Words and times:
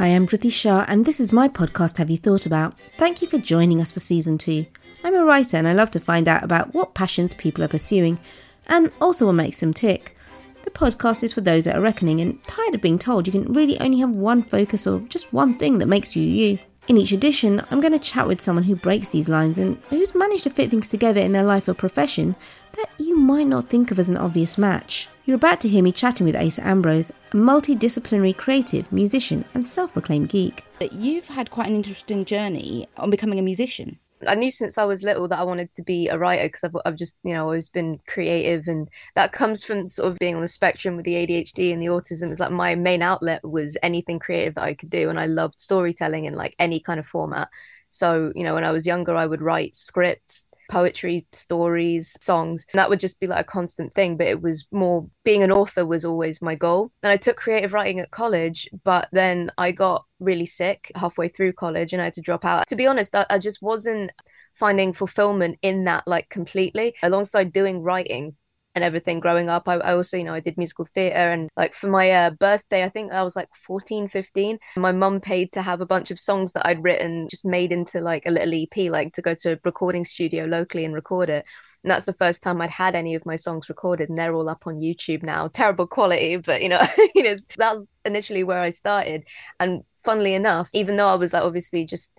Hi, 0.00 0.06
I'm 0.06 0.26
Dhruti 0.26 0.50
Shah, 0.50 0.86
and 0.88 1.04
this 1.04 1.20
is 1.20 1.30
my 1.30 1.46
podcast, 1.46 1.98
Have 1.98 2.08
You 2.08 2.16
Thought 2.16 2.46
About? 2.46 2.72
Thank 2.96 3.20
you 3.20 3.28
for 3.28 3.36
joining 3.36 3.82
us 3.82 3.92
for 3.92 4.00
season 4.00 4.38
two. 4.38 4.64
I'm 5.04 5.14
a 5.14 5.26
writer 5.26 5.58
and 5.58 5.68
I 5.68 5.74
love 5.74 5.90
to 5.90 6.00
find 6.00 6.26
out 6.26 6.42
about 6.42 6.72
what 6.72 6.94
passions 6.94 7.34
people 7.34 7.62
are 7.62 7.68
pursuing 7.68 8.18
and 8.66 8.90
also 8.98 9.26
what 9.26 9.34
makes 9.34 9.60
them 9.60 9.74
tick. 9.74 10.16
The 10.64 10.70
podcast 10.70 11.22
is 11.22 11.34
for 11.34 11.42
those 11.42 11.66
that 11.66 11.76
are 11.76 11.82
reckoning 11.82 12.18
and 12.22 12.42
tired 12.44 12.74
of 12.74 12.80
being 12.80 12.98
told 12.98 13.26
you 13.26 13.32
can 13.34 13.52
really 13.52 13.78
only 13.78 13.98
have 13.98 14.08
one 14.08 14.42
focus 14.42 14.86
or 14.86 15.00
just 15.00 15.34
one 15.34 15.58
thing 15.58 15.76
that 15.80 15.86
makes 15.86 16.16
you 16.16 16.22
you. 16.22 16.58
In 16.88 16.96
each 16.96 17.12
edition, 17.12 17.60
I'm 17.70 17.82
going 17.82 17.92
to 17.92 17.98
chat 17.98 18.26
with 18.26 18.40
someone 18.40 18.64
who 18.64 18.76
breaks 18.76 19.10
these 19.10 19.28
lines 19.28 19.58
and 19.58 19.76
who's 19.90 20.14
managed 20.14 20.44
to 20.44 20.50
fit 20.50 20.70
things 20.70 20.88
together 20.88 21.20
in 21.20 21.32
their 21.32 21.44
life 21.44 21.68
or 21.68 21.74
profession 21.74 22.36
that 22.72 22.88
you 22.96 23.16
might 23.16 23.48
not 23.48 23.68
think 23.68 23.90
of 23.90 23.98
as 23.98 24.08
an 24.08 24.16
obvious 24.16 24.56
match. 24.56 25.08
You're 25.30 25.36
about 25.36 25.60
to 25.60 25.68
hear 25.68 25.84
me 25.84 25.92
chatting 25.92 26.26
with 26.26 26.34
Ace 26.34 26.58
Ambrose, 26.58 27.10
a 27.10 27.36
multidisciplinary 27.36 28.36
creative, 28.36 28.90
musician, 28.90 29.44
and 29.54 29.64
self 29.64 29.92
proclaimed 29.92 30.28
geek. 30.28 30.64
You've 30.90 31.28
had 31.28 31.52
quite 31.52 31.68
an 31.68 31.76
interesting 31.76 32.24
journey 32.24 32.88
on 32.96 33.10
becoming 33.10 33.38
a 33.38 33.42
musician. 33.42 34.00
I 34.26 34.34
knew 34.34 34.50
since 34.50 34.76
I 34.76 34.82
was 34.82 35.04
little 35.04 35.28
that 35.28 35.38
I 35.38 35.44
wanted 35.44 35.72
to 35.74 35.84
be 35.84 36.08
a 36.08 36.18
writer 36.18 36.48
because 36.48 36.64
I've, 36.64 36.74
I've 36.84 36.96
just, 36.96 37.16
you 37.22 37.32
know, 37.32 37.44
always 37.44 37.68
been 37.68 38.00
creative. 38.08 38.66
And 38.66 38.88
that 39.14 39.30
comes 39.30 39.64
from 39.64 39.88
sort 39.88 40.10
of 40.10 40.18
being 40.18 40.34
on 40.34 40.40
the 40.40 40.48
spectrum 40.48 40.96
with 40.96 41.04
the 41.04 41.14
ADHD 41.14 41.72
and 41.72 41.80
the 41.80 41.86
autism. 41.86 42.32
It's 42.32 42.40
like 42.40 42.50
my 42.50 42.74
main 42.74 43.00
outlet 43.00 43.44
was 43.44 43.76
anything 43.84 44.18
creative 44.18 44.56
that 44.56 44.64
I 44.64 44.74
could 44.74 44.90
do. 44.90 45.10
And 45.10 45.20
I 45.20 45.26
loved 45.26 45.60
storytelling 45.60 46.24
in 46.24 46.34
like 46.34 46.56
any 46.58 46.80
kind 46.80 46.98
of 46.98 47.06
format. 47.06 47.50
So, 47.88 48.32
you 48.34 48.42
know, 48.42 48.54
when 48.54 48.64
I 48.64 48.72
was 48.72 48.84
younger, 48.84 49.14
I 49.14 49.26
would 49.26 49.42
write 49.42 49.76
scripts, 49.76 50.46
poetry, 50.70 51.26
stories, 51.32 52.16
songs. 52.20 52.64
And 52.72 52.78
that 52.78 52.88
would 52.88 53.00
just 53.00 53.20
be 53.20 53.26
like 53.26 53.40
a 53.40 53.44
constant 53.44 53.92
thing. 53.92 54.16
But 54.16 54.28
it 54.28 54.40
was 54.40 54.66
more 54.72 55.06
being 55.24 55.42
an 55.42 55.52
author 55.52 55.84
was 55.84 56.04
always 56.04 56.40
my 56.40 56.54
goal. 56.54 56.92
And 57.02 57.12
I 57.12 57.16
took 57.16 57.36
creative 57.36 57.72
writing 57.72 58.00
at 58.00 58.10
college, 58.10 58.68
but 58.84 59.08
then 59.12 59.50
I 59.58 59.72
got 59.72 60.06
really 60.20 60.46
sick 60.46 60.92
halfway 60.94 61.28
through 61.28 61.52
college 61.54 61.92
and 61.92 62.00
I 62.00 62.06
had 62.06 62.14
to 62.14 62.20
drop 62.20 62.44
out. 62.44 62.66
To 62.68 62.76
be 62.76 62.86
honest, 62.86 63.14
I, 63.14 63.26
I 63.28 63.38
just 63.38 63.60
wasn't 63.62 64.12
finding 64.54 64.92
fulfillment 64.92 65.58
in 65.62 65.84
that 65.84 66.06
like 66.06 66.28
completely 66.28 66.94
alongside 67.02 67.52
doing 67.52 67.82
writing 67.82 68.36
and 68.74 68.84
everything 68.84 69.20
growing 69.20 69.48
up 69.48 69.68
I, 69.68 69.74
I, 69.74 69.94
also 69.94 70.16
you 70.16 70.24
know 70.24 70.34
i 70.34 70.40
did 70.40 70.56
musical 70.56 70.84
theater 70.84 71.16
and 71.16 71.48
like 71.56 71.74
for 71.74 71.88
my 71.88 72.10
uh, 72.10 72.30
birthday 72.30 72.84
i 72.84 72.88
think 72.88 73.12
i 73.12 73.22
was 73.22 73.36
like 73.36 73.48
14 73.54 74.08
15 74.08 74.58
my 74.76 74.92
mum 74.92 75.20
paid 75.20 75.52
to 75.52 75.62
have 75.62 75.80
a 75.80 75.86
bunch 75.86 76.10
of 76.10 76.18
songs 76.18 76.52
that 76.52 76.66
i'd 76.66 76.82
written 76.82 77.28
just 77.28 77.44
made 77.44 77.72
into 77.72 78.00
like 78.00 78.24
a 78.26 78.30
little 78.30 78.54
ep 78.54 78.90
like 78.90 79.12
to 79.14 79.22
go 79.22 79.34
to 79.34 79.52
a 79.52 79.58
recording 79.64 80.04
studio 80.04 80.44
locally 80.44 80.84
and 80.84 80.94
record 80.94 81.30
it. 81.30 81.44
And 81.82 81.90
that's 81.90 82.04
the 82.04 82.12
first 82.12 82.42
time 82.42 82.60
i'd 82.60 82.70
had 82.70 82.94
any 82.94 83.14
of 83.14 83.26
my 83.26 83.36
songs 83.36 83.68
recorded 83.68 84.08
and 84.08 84.18
they're 84.18 84.34
all 84.34 84.48
up 84.48 84.66
on 84.66 84.80
youtube 84.80 85.22
now. 85.22 85.48
Terrible 85.48 85.86
quality 85.86 86.36
but 86.36 86.62
you 86.62 86.68
know 86.68 86.82
you 87.14 87.22
know 87.22 87.36
that 87.56 87.74
was 87.74 87.86
initially 88.04 88.44
where 88.44 88.60
i 88.60 88.70
started. 88.70 89.24
And 89.58 89.82
funnily 89.94 90.34
enough 90.34 90.70
even 90.74 90.96
though 90.96 91.08
i 91.08 91.14
was 91.14 91.32
like 91.32 91.42
obviously 91.42 91.84
just 91.84 92.12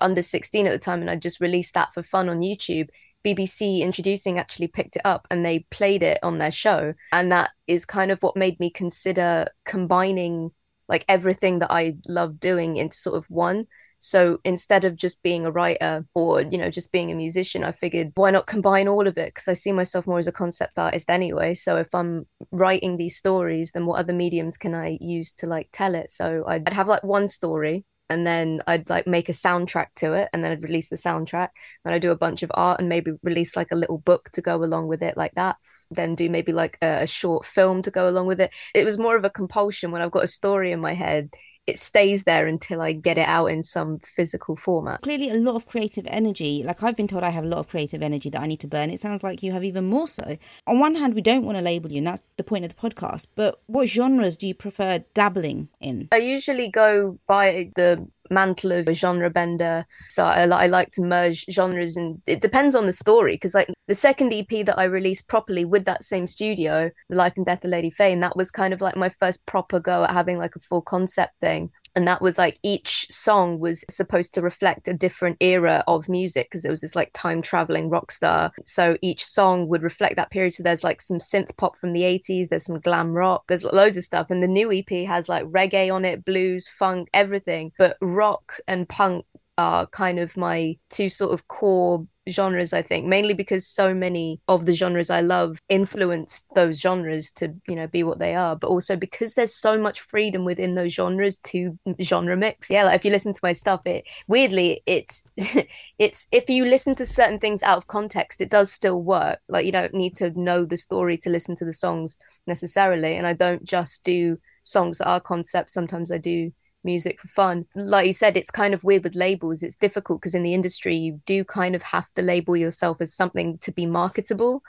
under 0.00 0.22
16 0.22 0.66
at 0.66 0.70
the 0.70 0.78
time 0.78 1.00
and 1.00 1.10
i 1.10 1.16
just 1.16 1.40
released 1.40 1.74
that 1.74 1.92
for 1.92 2.02
fun 2.02 2.28
on 2.28 2.40
youtube 2.40 2.88
BBC 3.34 3.80
introducing 3.80 4.38
actually 4.38 4.68
picked 4.68 4.96
it 4.96 5.02
up 5.04 5.26
and 5.30 5.44
they 5.44 5.60
played 5.70 6.02
it 6.02 6.18
on 6.22 6.38
their 6.38 6.50
show. 6.50 6.94
And 7.12 7.30
that 7.32 7.50
is 7.66 7.84
kind 7.84 8.10
of 8.10 8.22
what 8.22 8.36
made 8.36 8.58
me 8.60 8.70
consider 8.70 9.48
combining 9.64 10.50
like 10.88 11.04
everything 11.08 11.58
that 11.58 11.70
I 11.70 11.96
love 12.06 12.40
doing 12.40 12.76
into 12.76 12.96
sort 12.96 13.16
of 13.16 13.26
one. 13.30 13.66
So 14.00 14.38
instead 14.44 14.84
of 14.84 14.96
just 14.96 15.22
being 15.22 15.44
a 15.44 15.50
writer 15.50 16.06
or, 16.14 16.40
you 16.40 16.56
know, 16.56 16.70
just 16.70 16.92
being 16.92 17.10
a 17.10 17.16
musician, 17.16 17.64
I 17.64 17.72
figured 17.72 18.12
why 18.14 18.30
not 18.30 18.46
combine 18.46 18.88
all 18.88 19.06
of 19.06 19.18
it? 19.18 19.34
Because 19.34 19.48
I 19.48 19.52
see 19.54 19.72
myself 19.72 20.06
more 20.06 20.20
as 20.20 20.28
a 20.28 20.32
concept 20.32 20.78
artist 20.78 21.10
anyway. 21.10 21.54
So 21.54 21.76
if 21.76 21.92
I'm 21.94 22.26
writing 22.52 22.96
these 22.96 23.16
stories, 23.16 23.72
then 23.72 23.86
what 23.86 23.98
other 23.98 24.12
mediums 24.12 24.56
can 24.56 24.74
I 24.74 24.98
use 25.00 25.32
to 25.34 25.46
like 25.46 25.68
tell 25.72 25.94
it? 25.94 26.10
So 26.10 26.44
I'd 26.46 26.72
have 26.72 26.88
like 26.88 27.02
one 27.02 27.28
story 27.28 27.84
and 28.10 28.26
then 28.26 28.62
I'd 28.66 28.88
like 28.88 29.06
make 29.06 29.28
a 29.28 29.32
soundtrack 29.32 29.88
to 29.96 30.14
it 30.14 30.28
and 30.32 30.42
then 30.42 30.52
I'd 30.52 30.62
release 30.62 30.88
the 30.88 30.96
soundtrack 30.96 31.48
and 31.84 31.94
I'd 31.94 32.02
do 32.02 32.10
a 32.10 32.16
bunch 32.16 32.42
of 32.42 32.50
art 32.54 32.80
and 32.80 32.88
maybe 32.88 33.12
release 33.22 33.56
like 33.56 33.70
a 33.70 33.76
little 33.76 33.98
book 33.98 34.30
to 34.32 34.42
go 34.42 34.62
along 34.62 34.88
with 34.88 35.02
it 35.02 35.16
like 35.16 35.34
that 35.34 35.56
then 35.90 36.14
do 36.14 36.28
maybe 36.28 36.52
like 36.52 36.78
a, 36.82 37.02
a 37.02 37.06
short 37.06 37.46
film 37.46 37.82
to 37.82 37.90
go 37.90 38.08
along 38.08 38.26
with 38.26 38.40
it. 38.40 38.50
It 38.74 38.84
was 38.84 38.98
more 38.98 39.16
of 39.16 39.24
a 39.24 39.30
compulsion 39.30 39.90
when 39.90 40.02
I've 40.02 40.10
got 40.10 40.24
a 40.24 40.28
story 40.28 40.72
in 40.72 40.80
my 40.80 40.94
head 40.94 41.30
it 41.68 41.78
stays 41.78 42.24
there 42.24 42.46
until 42.46 42.80
I 42.80 42.92
get 42.92 43.18
it 43.18 43.28
out 43.28 43.46
in 43.46 43.62
some 43.62 43.98
physical 43.98 44.56
format. 44.56 45.02
Clearly, 45.02 45.28
a 45.30 45.34
lot 45.34 45.54
of 45.54 45.66
creative 45.66 46.06
energy. 46.08 46.62
Like 46.64 46.82
I've 46.82 46.96
been 46.96 47.08
told, 47.08 47.22
I 47.22 47.30
have 47.30 47.44
a 47.44 47.48
lot 47.48 47.58
of 47.58 47.68
creative 47.68 48.02
energy 48.02 48.30
that 48.30 48.40
I 48.40 48.46
need 48.46 48.60
to 48.60 48.66
burn. 48.66 48.90
It 48.90 49.00
sounds 49.00 49.22
like 49.22 49.42
you 49.42 49.52
have 49.52 49.64
even 49.64 49.84
more 49.84 50.08
so. 50.08 50.38
On 50.66 50.80
one 50.80 50.94
hand, 50.94 51.14
we 51.14 51.20
don't 51.20 51.44
want 51.44 51.58
to 51.58 51.62
label 51.62 51.92
you, 51.92 51.98
and 51.98 52.06
that's 52.06 52.24
the 52.38 52.44
point 52.44 52.64
of 52.64 52.74
the 52.74 52.90
podcast. 52.90 53.26
But 53.34 53.60
what 53.66 53.86
genres 53.86 54.36
do 54.38 54.46
you 54.48 54.54
prefer 54.54 55.04
dabbling 55.12 55.68
in? 55.80 56.08
I 56.10 56.16
usually 56.16 56.70
go 56.70 57.18
by 57.26 57.70
the 57.76 58.08
mantle 58.30 58.72
of 58.72 58.88
a 58.88 58.94
genre 58.94 59.30
bender. 59.30 59.86
So 60.08 60.24
I, 60.24 60.44
I 60.44 60.66
like 60.66 60.90
to 60.92 61.02
merge 61.02 61.44
genres, 61.50 61.96
and 61.96 62.20
it 62.26 62.40
depends 62.40 62.74
on 62.74 62.86
the 62.86 62.92
story. 62.92 63.34
Because 63.34 63.54
like 63.54 63.70
the 63.86 63.94
second 63.94 64.32
EP 64.32 64.66
that 64.66 64.78
I 64.78 64.84
released 64.84 65.28
properly 65.28 65.64
with 65.64 65.84
that 65.84 66.04
same 66.04 66.26
studio, 66.26 66.90
The 67.08 67.16
Life 67.16 67.34
and 67.36 67.46
Death 67.46 67.64
of 67.64 67.70
Lady 67.70 67.90
Fane, 67.90 68.20
that 68.20 68.36
was 68.36 68.50
kind 68.50 68.74
of 68.74 68.80
like 68.80 68.96
my 68.96 69.08
first 69.08 69.44
proper 69.46 69.80
go 69.80 70.04
at 70.04 70.10
having 70.10 70.38
like 70.38 70.56
a 70.56 70.60
full 70.60 70.82
concept 70.82 71.34
thing 71.40 71.70
and 71.98 72.06
that 72.06 72.22
was 72.22 72.38
like 72.38 72.60
each 72.62 73.10
song 73.10 73.58
was 73.58 73.84
supposed 73.90 74.32
to 74.34 74.40
reflect 74.40 74.86
a 74.86 74.94
different 74.94 75.36
era 75.40 75.82
of 75.88 76.08
music 76.08 76.46
because 76.46 76.64
it 76.64 76.70
was 76.70 76.80
this 76.80 76.94
like 76.94 77.10
time 77.12 77.42
traveling 77.42 77.90
rock 77.90 78.12
star. 78.12 78.52
So 78.66 78.96
each 79.02 79.24
song 79.26 79.66
would 79.66 79.82
reflect 79.82 80.14
that 80.14 80.30
period. 80.30 80.54
So 80.54 80.62
there's 80.62 80.84
like 80.84 81.02
some 81.02 81.18
synth 81.18 81.56
pop 81.56 81.76
from 81.76 81.94
the 81.94 82.02
80s 82.02 82.50
there's 82.50 82.66
some 82.66 82.78
glam 82.78 83.12
rock 83.14 83.42
there's 83.48 83.64
loads 83.64 83.96
of 83.96 84.04
stuff. 84.04 84.28
And 84.30 84.44
the 84.44 84.46
new 84.46 84.70
ep 84.70 85.08
has 85.08 85.28
like 85.28 85.44
reggae 85.46 85.92
on 85.92 86.04
it 86.04 86.24
blues 86.24 86.68
funk 86.68 87.08
everything. 87.12 87.72
But 87.76 87.96
rock 88.00 88.60
and 88.68 88.88
punk 88.88 89.26
are 89.56 89.88
kind 89.88 90.20
of 90.20 90.36
my 90.36 90.76
two 90.90 91.08
sort 91.08 91.32
of 91.32 91.48
core 91.48 92.06
genres 92.30 92.72
i 92.72 92.82
think 92.82 93.06
mainly 93.06 93.34
because 93.34 93.66
so 93.66 93.94
many 93.94 94.40
of 94.48 94.66
the 94.66 94.72
genres 94.72 95.10
i 95.10 95.20
love 95.20 95.58
influence 95.68 96.42
those 96.54 96.80
genres 96.80 97.32
to 97.32 97.54
you 97.66 97.74
know 97.74 97.86
be 97.86 98.02
what 98.02 98.18
they 98.18 98.34
are 98.34 98.56
but 98.56 98.68
also 98.68 98.96
because 98.96 99.34
there's 99.34 99.54
so 99.54 99.78
much 99.78 100.00
freedom 100.00 100.44
within 100.44 100.74
those 100.74 100.92
genres 100.92 101.38
to 101.38 101.78
genre 102.02 102.36
mix. 102.36 102.70
Yeah 102.70 102.84
like 102.84 102.96
if 102.96 103.04
you 103.04 103.10
listen 103.10 103.32
to 103.32 103.40
my 103.42 103.52
stuff 103.52 103.86
it 103.86 104.04
weirdly 104.26 104.82
it's 104.86 105.24
it's 105.98 106.26
if 106.32 106.48
you 106.48 106.64
listen 106.64 106.94
to 106.96 107.06
certain 107.06 107.38
things 107.38 107.62
out 107.62 107.76
of 107.76 107.86
context 107.86 108.40
it 108.40 108.50
does 108.50 108.72
still 108.72 109.02
work. 109.02 109.40
Like 109.48 109.66
you 109.66 109.72
don't 109.72 109.94
need 109.94 110.16
to 110.16 110.30
know 110.38 110.64
the 110.64 110.76
story 110.76 111.16
to 111.18 111.30
listen 111.30 111.56
to 111.56 111.64
the 111.64 111.72
songs 111.72 112.18
necessarily 112.46 113.16
and 113.16 113.26
i 113.26 113.32
don't 113.32 113.64
just 113.64 114.04
do 114.04 114.38
songs 114.62 114.98
that 114.98 115.08
are 115.08 115.20
concepts. 115.20 115.72
Sometimes 115.72 116.12
i 116.12 116.18
do 116.18 116.52
music 116.88 117.20
for 117.20 117.28
fun. 117.28 117.66
Like 117.74 118.06
you 118.06 118.12
said, 118.12 118.36
it's 118.36 118.50
kind 118.50 118.72
of 118.74 118.82
weird 118.82 119.04
with 119.04 119.14
labels. 119.14 119.62
It's 119.62 119.76
difficult 119.76 120.20
because 120.20 120.34
in 120.34 120.42
the 120.42 120.54
industry, 120.54 120.96
you 120.96 121.20
do 121.26 121.44
kind 121.44 121.74
of 121.76 121.82
have 121.82 122.10
to 122.14 122.22
label 122.22 122.56
yourself 122.56 123.00
as 123.00 123.14
something 123.14 123.58
to 123.58 123.70
be 123.72 123.86
marketable. 123.86 124.62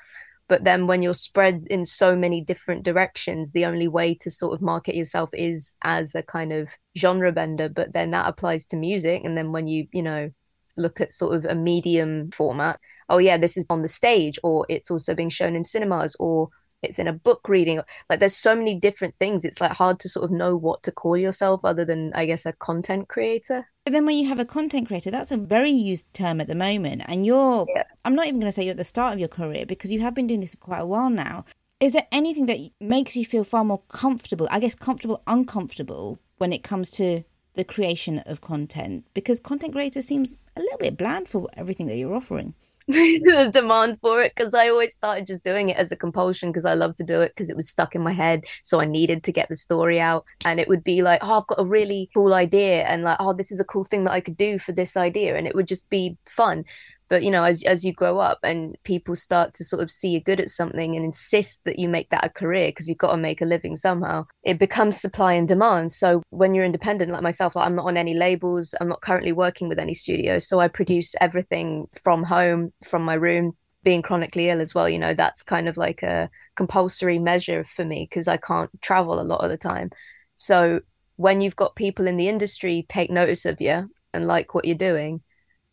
But 0.50 0.64
then 0.64 0.88
when 0.88 1.02
you're 1.04 1.14
spread 1.14 1.68
in 1.70 1.86
so 1.86 2.16
many 2.16 2.42
different 2.42 2.84
directions, 2.84 3.52
the 3.52 3.66
only 3.66 3.88
way 3.88 4.16
to 4.16 4.30
sort 4.32 4.54
of 4.54 4.62
market 4.62 4.96
yourself 4.96 5.30
is 5.34 5.78
as 5.84 6.16
a 6.16 6.24
kind 6.24 6.52
of 6.52 6.70
genre 6.98 7.32
bender. 7.32 7.70
But 7.70 7.94
then 7.94 8.12
that 8.12 8.28
applies 8.28 8.66
to 8.68 8.76
music. 8.76 9.22
And 9.24 9.38
then 9.38 9.52
when 9.52 9.68
you, 9.68 9.88
you 9.94 10.04
know, 10.04 10.32
look 10.76 11.00
at 11.02 11.14
sort 11.14 11.36
of 11.36 11.46
a 11.46 11.56
medium 11.56 12.32
format, 12.32 12.80
oh, 13.10 13.20
yeah, 13.20 13.38
this 13.38 13.58
is 13.58 13.66
on 13.70 13.82
the 13.84 13.88
stage, 13.88 14.40
or 14.44 14.66
it's 14.68 14.92
also 14.92 15.14
being 15.16 15.30
shown 15.30 15.56
in 15.56 15.64
cinemas, 15.64 16.16
or 16.20 16.50
it's 16.82 17.00
in 17.00 17.08
a 17.08 17.14
book 17.14 17.48
reading 17.48 17.82
like 18.10 18.20
there's 18.20 18.36
so 18.36 18.56
many 18.56 18.76
different 18.76 19.16
things 19.20 19.44
it's 19.44 19.60
like 19.60 19.72
hard 19.72 20.00
to 20.00 20.10
sort 20.10 20.24
of 20.24 20.32
know 20.32 20.56
what 20.56 20.84
to 20.84 20.92
call 20.92 21.18
yourself 21.18 21.62
other 21.64 21.86
than 21.86 22.12
i 22.14 22.26
guess 22.26 22.46
a 22.46 22.54
content 22.54 23.08
creator. 23.08 23.68
But 23.86 23.94
then 23.94 24.06
when 24.06 24.18
you 24.18 24.28
have 24.28 24.40
a 24.40 24.46
content 24.46 24.88
creator 24.88 25.12
that's 25.12 25.32
a 25.32 25.38
very 25.38 25.72
used 25.72 26.14
term 26.14 26.40
at 26.40 26.48
the 26.48 26.56
moment 26.56 27.04
and 27.08 27.26
you're 27.26 27.66
yeah. 27.76 27.84
i'm 28.06 28.16
not 28.16 28.28
even 28.28 28.40
going 28.40 28.50
to 28.50 28.54
say 28.54 28.64
you're 28.64 28.72
at 28.72 28.78
the 28.78 28.84
start 28.84 29.14
of 29.14 29.20
your 29.20 29.28
career 29.28 29.66
because 29.66 29.92
you 29.92 30.02
have 30.02 30.14
been 30.14 30.28
doing 30.28 30.42
this 30.42 30.54
for 30.54 30.62
quite 30.62 30.80
a 30.80 30.86
while 30.86 31.10
now. 31.10 31.46
Is 31.80 31.94
there 31.94 32.08
anything 32.12 32.46
that 32.48 32.60
makes 32.82 33.16
you 33.16 33.24
feel 33.24 33.46
far 33.46 33.64
more 33.64 33.82
comfortable 33.88 34.48
i 34.52 34.60
guess 34.60 34.76
comfortable 34.76 35.24
uncomfortable 35.28 36.20
when 36.38 36.54
it 36.54 36.64
comes 36.64 36.92
to 36.92 37.24
the 37.56 37.64
creation 37.64 38.20
of 38.20 38.42
content? 38.42 39.06
Because 39.14 39.40
content 39.40 39.74
creator 39.74 40.02
seems 40.02 40.38
a 40.56 40.62
little 40.62 40.78
bit 40.78 40.98
bland 40.98 41.28
for 41.28 41.48
everything 41.58 41.88
that 41.88 41.98
you're 41.98 42.16
offering 42.16 42.54
the 42.90 43.52
demand 43.54 44.00
for 44.02 44.22
it 44.24 44.34
because 44.36 44.56
I 44.56 44.70
always 44.70 44.94
started 44.96 45.28
just 45.28 45.44
doing 45.44 45.70
it 45.70 45.78
as 45.78 45.92
a 45.92 45.96
compulsion 45.96 46.50
because 46.50 46.66
I 46.66 46.74
love 46.74 46.96
to 46.96 47.04
do 47.04 47.22
it 47.22 47.34
because 47.36 47.50
it 47.50 47.56
was 47.56 47.70
stuck 47.70 47.94
in 47.94 48.02
my 48.02 48.14
head. 48.14 48.46
So 48.64 48.82
I 48.82 48.86
needed 48.86 49.24
to 49.26 49.32
get 49.32 49.48
the 49.48 49.56
story 49.56 50.00
out. 50.00 50.26
And 50.44 50.60
it 50.60 50.68
would 50.68 50.84
be 50.84 51.04
like, 51.04 51.20
oh, 51.24 51.40
I've 51.40 51.48
got 51.48 51.60
a 51.60 51.66
really 51.66 52.10
cool 52.16 52.34
idea. 52.34 52.84
And 52.86 53.04
like, 53.04 53.18
oh, 53.20 53.34
this 53.34 53.52
is 53.52 53.60
a 53.60 53.66
cool 53.66 53.84
thing 53.84 54.06
that 54.06 54.14
I 54.14 54.22
could 54.22 54.38
do 54.38 54.58
for 54.58 54.72
this 54.72 54.98
idea. 54.98 55.38
And 55.38 55.46
it 55.46 55.54
would 55.54 55.68
just 55.68 55.88
be 55.90 56.18
fun 56.26 56.66
but 57.10 57.24
you 57.24 57.32
know 57.32 57.44
as 57.44 57.64
as 57.64 57.84
you 57.84 57.94
grow 57.94 58.20
up 58.20 58.40
and 58.44 58.76
people 58.84 59.16
start 59.16 59.54
to 59.54 59.64
sort 59.64 59.82
of 59.82 59.92
see 59.92 60.10
you're 60.10 60.22
good 60.22 60.40
at 60.40 60.50
something 60.50 60.96
and 60.96 61.04
insist 61.04 61.62
that 61.66 61.80
you 61.80 61.90
make 61.90 62.10
that 62.10 62.26
a 62.26 62.30
career 62.30 62.70
because 62.70 62.88
you've 62.88 62.98
got 62.98 63.12
to 63.12 63.18
make 63.18 63.42
a 63.42 63.46
living 63.46 63.76
somehow 63.76 64.26
it 64.44 64.60
becomes 64.60 65.00
supply 65.00 65.34
and 65.34 65.48
demand. 65.48 65.92
So 65.92 66.22
when 66.30 66.54
you're 66.54 66.66
independent 66.66 67.12
like 67.12 67.24
myself 67.24 67.56
like 67.56 67.66
i'm 67.66 67.76
not 67.76 67.86
on 67.86 67.98
any 67.98 68.14
labels 68.14 68.74
i'm 68.80 68.88
not 68.88 69.02
currently 69.02 69.32
working 69.32 69.68
with 69.68 69.80
any 69.80 69.94
studios 69.94 70.48
so 70.48 70.60
i 70.60 70.68
produce 70.68 71.16
everything 71.22 71.88
from 72.02 72.24
home 72.24 72.72
from 72.84 73.04
my 73.04 73.14
room 73.14 73.54
being 73.84 74.02
chronically 74.02 74.50
ill 74.50 74.62
as 74.62 74.76
well 74.76 74.90
you 74.90 75.00
know 75.00 75.14
that's 75.14 75.42
kind 75.44 75.68
of 75.68 75.78
like 75.78 76.04
a 76.04 76.30
compulsory 76.56 77.18
measure 77.18 77.64
for 77.64 77.86
me 77.86 78.08
because 78.10 78.28
i 78.28 78.38
can't 78.38 78.70
travel 78.82 79.20
a 79.20 79.24
lot 79.24 79.44
of 79.44 79.50
the 79.50 79.58
time. 79.58 79.90
So 80.36 80.82
when 81.16 81.42
you've 81.42 81.56
got 81.56 81.76
people 81.76 82.08
in 82.08 82.18
the 82.18 82.30
industry 82.30 82.86
take 82.88 83.10
notice 83.10 83.46
of 83.46 83.60
you 83.60 83.92
and 84.14 84.26
like 84.26 84.54
what 84.54 84.66
you're 84.66 84.78
doing, 84.78 85.22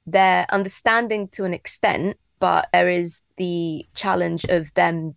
they're 0.06 0.46
understanding 0.50 1.28
to 1.28 1.44
an 1.44 1.54
extent, 1.54 2.16
but 2.38 2.68
there 2.72 2.88
is 2.88 3.22
the 3.36 3.86
challenge 3.94 4.44
of 4.44 4.72
them 4.74 5.16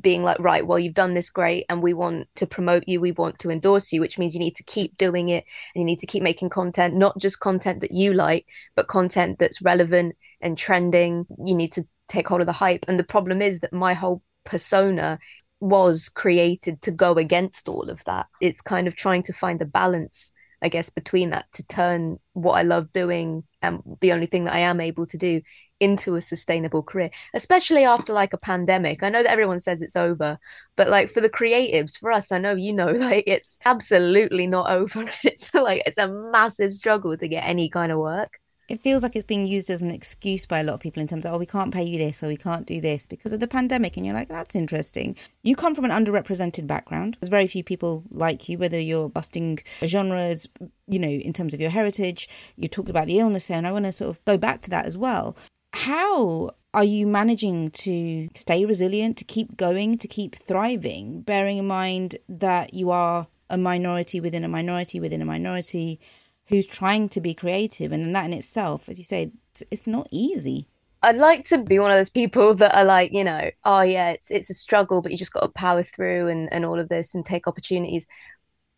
being 0.00 0.22
like, 0.22 0.38
right, 0.40 0.66
well, 0.66 0.78
you've 0.78 0.94
done 0.94 1.14
this 1.14 1.30
great 1.30 1.66
and 1.68 1.82
we 1.82 1.94
want 1.94 2.28
to 2.34 2.46
promote 2.46 2.84
you, 2.86 3.00
we 3.00 3.12
want 3.12 3.38
to 3.38 3.50
endorse 3.50 3.92
you, 3.92 4.00
which 4.00 4.18
means 4.18 4.34
you 4.34 4.40
need 4.40 4.56
to 4.56 4.64
keep 4.64 4.96
doing 4.98 5.28
it 5.28 5.44
and 5.74 5.82
you 5.82 5.84
need 5.84 6.00
to 6.00 6.06
keep 6.06 6.22
making 6.22 6.50
content, 6.50 6.94
not 6.94 7.16
just 7.18 7.40
content 7.40 7.80
that 7.80 7.92
you 7.92 8.12
like, 8.12 8.46
but 8.74 8.88
content 8.88 9.38
that's 9.38 9.62
relevant 9.62 10.16
and 10.40 10.58
trending. 10.58 11.26
You 11.44 11.54
need 11.54 11.72
to 11.72 11.86
take 12.08 12.28
hold 12.28 12.40
of 12.40 12.46
the 12.46 12.52
hype. 12.52 12.84
And 12.88 12.98
the 12.98 13.04
problem 13.04 13.40
is 13.40 13.60
that 13.60 13.72
my 13.72 13.94
whole 13.94 14.22
persona 14.44 15.18
was 15.60 16.08
created 16.08 16.82
to 16.82 16.90
go 16.90 17.12
against 17.14 17.68
all 17.68 17.88
of 17.88 18.04
that. 18.04 18.26
It's 18.40 18.60
kind 18.60 18.88
of 18.88 18.96
trying 18.96 19.22
to 19.24 19.32
find 19.32 19.58
the 19.58 19.64
balance, 19.64 20.32
I 20.64 20.68
guess, 20.68 20.88
between 20.88 21.30
that 21.30 21.44
to 21.52 21.66
turn 21.66 22.18
what 22.32 22.54
I 22.54 22.62
love 22.62 22.92
doing 22.92 23.44
and 23.60 23.82
the 24.00 24.12
only 24.12 24.26
thing 24.26 24.44
that 24.44 24.54
I 24.54 24.60
am 24.60 24.80
able 24.80 25.06
to 25.06 25.18
do 25.18 25.42
into 25.78 26.14
a 26.14 26.22
sustainable 26.22 26.82
career, 26.82 27.10
especially 27.34 27.84
after 27.84 28.14
like 28.14 28.32
a 28.32 28.38
pandemic. 28.38 29.02
I 29.02 29.10
know 29.10 29.22
that 29.22 29.30
everyone 29.30 29.58
says 29.58 29.82
it's 29.82 29.96
over, 29.96 30.38
but 30.76 30.88
like 30.88 31.10
for 31.10 31.20
the 31.20 31.28
creatives, 31.28 31.98
for 31.98 32.10
us, 32.10 32.32
I 32.32 32.38
know 32.38 32.54
you 32.54 32.72
know, 32.72 32.86
like 32.92 33.24
it's 33.26 33.58
absolutely 33.66 34.46
not 34.46 34.70
over. 34.70 35.04
It's 35.24 35.52
like 35.54 35.82
it's 35.84 35.98
a 35.98 36.08
massive 36.08 36.74
struggle 36.74 37.16
to 37.16 37.28
get 37.28 37.44
any 37.44 37.68
kind 37.68 37.92
of 37.92 37.98
work 37.98 38.40
it 38.68 38.80
feels 38.80 39.02
like 39.02 39.14
it's 39.14 39.24
being 39.24 39.46
used 39.46 39.68
as 39.68 39.82
an 39.82 39.90
excuse 39.90 40.46
by 40.46 40.60
a 40.60 40.64
lot 40.64 40.74
of 40.74 40.80
people 40.80 41.00
in 41.00 41.08
terms 41.08 41.26
of, 41.26 41.34
oh, 41.34 41.38
we 41.38 41.46
can't 41.46 41.72
pay 41.72 41.82
you 41.82 41.98
this 41.98 42.22
or 42.22 42.28
we 42.28 42.36
can't 42.36 42.66
do 42.66 42.80
this 42.80 43.06
because 43.06 43.32
of 43.32 43.40
the 43.40 43.46
pandemic. 43.46 43.96
And 43.96 44.06
you're 44.06 44.14
like, 44.14 44.28
that's 44.28 44.56
interesting. 44.56 45.16
You 45.42 45.54
come 45.54 45.74
from 45.74 45.84
an 45.84 45.90
underrepresented 45.90 46.66
background. 46.66 47.18
There's 47.20 47.28
very 47.28 47.46
few 47.46 47.62
people 47.62 48.04
like 48.10 48.48
you, 48.48 48.56
whether 48.56 48.80
you're 48.80 49.10
busting 49.10 49.58
genres, 49.84 50.48
you 50.86 50.98
know, 50.98 51.08
in 51.08 51.32
terms 51.34 51.52
of 51.52 51.60
your 51.60 51.70
heritage. 51.70 52.28
You 52.56 52.68
talked 52.68 52.88
about 52.88 53.06
the 53.06 53.18
illness 53.18 53.48
there, 53.48 53.58
and 53.58 53.66
I 53.66 53.72
want 53.72 53.84
to 53.84 53.92
sort 53.92 54.10
of 54.10 54.24
go 54.24 54.38
back 54.38 54.62
to 54.62 54.70
that 54.70 54.86
as 54.86 54.96
well. 54.96 55.36
How 55.74 56.54
are 56.72 56.84
you 56.84 57.06
managing 57.06 57.70
to 57.70 58.28
stay 58.34 58.64
resilient, 58.64 59.18
to 59.18 59.24
keep 59.24 59.56
going, 59.56 59.98
to 59.98 60.08
keep 60.08 60.36
thriving, 60.36 61.20
bearing 61.20 61.58
in 61.58 61.66
mind 61.66 62.16
that 62.28 62.72
you 62.72 62.90
are 62.90 63.26
a 63.50 63.58
minority 63.58 64.20
within 64.20 64.42
a 64.42 64.48
minority 64.48 65.00
within 65.00 65.20
a 65.20 65.26
minority? 65.26 66.00
Who's 66.48 66.66
trying 66.66 67.08
to 67.10 67.20
be 67.20 67.34
creative. 67.34 67.92
And 67.92 68.04
then 68.04 68.12
that 68.12 68.26
in 68.26 68.32
itself, 68.32 68.88
as 68.88 68.98
you 68.98 69.04
say, 69.04 69.32
it's, 69.70 69.86
not 69.86 70.08
easy. 70.10 70.66
I'd 71.02 71.16
like 71.16 71.44
to 71.46 71.58
be 71.58 71.78
one 71.78 71.90
of 71.90 71.98
those 71.98 72.10
people 72.10 72.54
that 72.54 72.76
are 72.76 72.84
like, 72.84 73.12
you 73.12 73.24
know, 73.24 73.50
oh 73.64 73.82
yeah, 73.82 74.10
it's 74.10 74.30
it's 74.30 74.50
a 74.50 74.54
struggle, 74.54 75.02
but 75.02 75.12
you 75.12 75.18
just 75.18 75.32
got 75.32 75.40
to 75.40 75.48
power 75.48 75.82
through 75.82 76.28
and 76.28 76.50
and 76.52 76.64
all 76.64 76.78
of 76.78 76.88
this 76.88 77.14
and 77.14 77.24
take 77.24 77.46
opportunities. 77.46 78.06